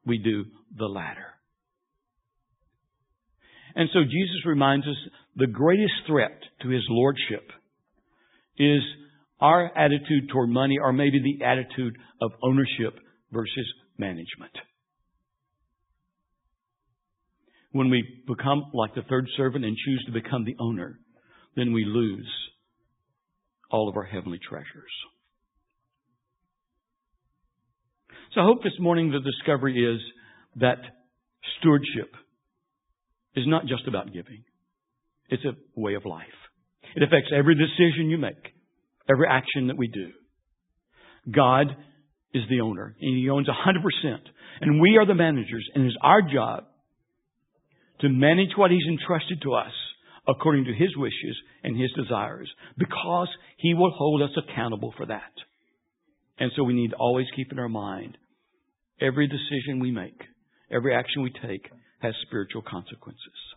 we 0.05 0.17
do 0.17 0.45
the 0.77 0.85
latter. 0.85 1.25
And 3.75 3.89
so 3.93 4.03
Jesus 4.03 4.45
reminds 4.45 4.87
us 4.87 4.95
the 5.35 5.47
greatest 5.47 5.93
threat 6.07 6.37
to 6.61 6.69
his 6.69 6.83
lordship 6.89 7.49
is 8.57 8.81
our 9.39 9.75
attitude 9.77 10.29
toward 10.31 10.49
money 10.49 10.77
or 10.81 10.91
maybe 10.91 11.19
the 11.19 11.45
attitude 11.45 11.97
of 12.21 12.31
ownership 12.43 12.99
versus 13.31 13.73
management. 13.97 14.51
When 17.71 17.89
we 17.89 18.03
become 18.27 18.71
like 18.73 18.95
the 18.95 19.03
third 19.03 19.27
servant 19.37 19.63
and 19.63 19.77
choose 19.77 20.03
to 20.07 20.11
become 20.11 20.43
the 20.43 20.55
owner, 20.59 20.99
then 21.55 21.71
we 21.71 21.85
lose 21.85 22.29
all 23.71 23.87
of 23.87 23.95
our 23.95 24.03
heavenly 24.03 24.39
treasures. 24.39 24.91
So 28.33 28.41
I 28.41 28.43
hope 28.43 28.63
this 28.63 28.73
morning 28.79 29.11
the 29.11 29.19
discovery 29.19 29.77
is 29.77 30.01
that 30.57 30.77
stewardship 31.59 32.13
is 33.35 33.45
not 33.47 33.65
just 33.65 33.87
about 33.87 34.13
giving. 34.13 34.43
It's 35.29 35.45
a 35.45 35.53
way 35.79 35.93
of 35.93 36.05
life. 36.05 36.25
It 36.95 37.03
affects 37.03 37.29
every 37.35 37.55
decision 37.55 38.09
you 38.09 38.17
make, 38.17 38.53
every 39.09 39.27
action 39.29 39.67
that 39.67 39.77
we 39.77 39.87
do. 39.87 40.11
God 41.31 41.75
is 42.33 42.43
the 42.49 42.61
owner, 42.61 42.95
and 42.99 43.17
He 43.17 43.29
owns 43.29 43.47
100%. 43.47 44.19
And 44.61 44.81
we 44.81 44.97
are 44.97 45.05
the 45.05 45.15
managers, 45.15 45.67
and 45.73 45.85
it 45.85 45.87
is 45.87 45.97
our 46.01 46.21
job 46.21 46.65
to 48.01 48.09
manage 48.09 48.51
what 48.55 48.71
He's 48.71 48.85
entrusted 48.87 49.41
to 49.43 49.53
us 49.53 49.73
according 50.27 50.65
to 50.65 50.73
His 50.73 50.95
wishes 50.95 51.37
and 51.63 51.79
His 51.79 51.91
desires, 51.93 52.49
because 52.77 53.29
He 53.57 53.73
will 53.73 53.91
hold 53.91 54.21
us 54.21 54.37
accountable 54.37 54.93
for 54.95 55.05
that. 55.07 55.31
And 56.39 56.51
so 56.55 56.63
we 56.63 56.73
need 56.73 56.91
to 56.91 56.95
always 56.95 57.27
keep 57.35 57.51
in 57.51 57.59
our 57.59 57.69
mind 57.69 58.17
every 59.01 59.27
decision 59.27 59.79
we 59.79 59.91
make, 59.91 60.21
every 60.71 60.95
action 60.95 61.23
we 61.23 61.31
take 61.31 61.69
has 62.01 62.13
spiritual 62.27 62.61
consequences. 62.61 63.48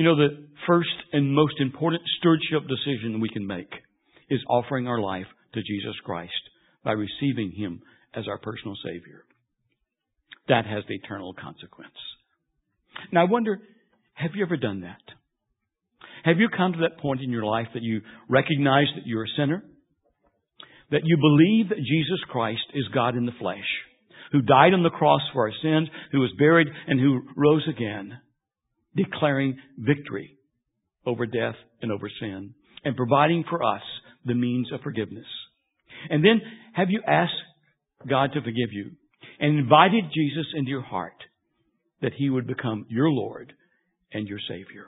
You 0.00 0.06
know, 0.06 0.16
the 0.16 0.46
first 0.66 0.88
and 1.12 1.34
most 1.34 1.60
important 1.60 2.00
stewardship 2.16 2.62
decision 2.66 3.20
we 3.20 3.28
can 3.28 3.46
make 3.46 3.70
is 4.30 4.40
offering 4.48 4.88
our 4.88 4.98
life 4.98 5.26
to 5.52 5.60
Jesus 5.60 5.94
Christ 6.06 6.32
by 6.82 6.92
receiving 6.92 7.52
Him 7.54 7.82
as 8.14 8.26
our 8.26 8.38
personal 8.38 8.76
Savior. 8.82 9.24
That 10.48 10.64
has 10.64 10.84
the 10.88 10.94
eternal 10.94 11.34
consequence. 11.34 11.92
Now 13.12 13.26
I 13.26 13.30
wonder, 13.30 13.60
have 14.14 14.30
you 14.34 14.42
ever 14.42 14.56
done 14.56 14.80
that? 14.80 15.02
Have 16.24 16.38
you 16.38 16.48
come 16.48 16.72
to 16.72 16.78
that 16.88 16.98
point 17.02 17.20
in 17.20 17.28
your 17.28 17.44
life 17.44 17.68
that 17.74 17.82
you 17.82 18.00
recognize 18.26 18.86
that 18.94 19.04
you're 19.04 19.24
a 19.24 19.36
sinner? 19.36 19.62
That 20.92 21.02
you 21.04 21.18
believe 21.18 21.68
that 21.68 21.76
Jesus 21.76 22.24
Christ 22.30 22.64
is 22.72 22.88
God 22.94 23.16
in 23.16 23.26
the 23.26 23.32
flesh, 23.38 23.68
who 24.32 24.40
died 24.40 24.72
on 24.72 24.82
the 24.82 24.88
cross 24.88 25.20
for 25.34 25.46
our 25.46 25.54
sins, 25.62 25.90
who 26.10 26.20
was 26.20 26.32
buried, 26.38 26.68
and 26.86 26.98
who 26.98 27.20
rose 27.36 27.68
again, 27.68 28.18
declaring 28.96 29.58
victory 29.78 30.36
over 31.06 31.26
death 31.26 31.54
and 31.82 31.90
over 31.90 32.10
sin, 32.20 32.54
and 32.84 32.96
providing 32.96 33.44
for 33.48 33.62
us 33.62 33.82
the 34.24 34.34
means 34.34 34.70
of 34.72 34.80
forgiveness. 34.82 35.26
And 36.08 36.24
then 36.24 36.40
have 36.74 36.90
you 36.90 37.02
asked 37.06 37.32
God 38.08 38.32
to 38.32 38.40
forgive 38.40 38.72
you 38.72 38.92
and 39.38 39.58
invited 39.58 40.04
Jesus 40.14 40.46
into 40.54 40.70
your 40.70 40.82
heart 40.82 41.24
that 42.02 42.12
he 42.16 42.30
would 42.30 42.46
become 42.46 42.86
your 42.88 43.10
Lord 43.10 43.52
and 44.12 44.26
your 44.26 44.38
Savior? 44.48 44.86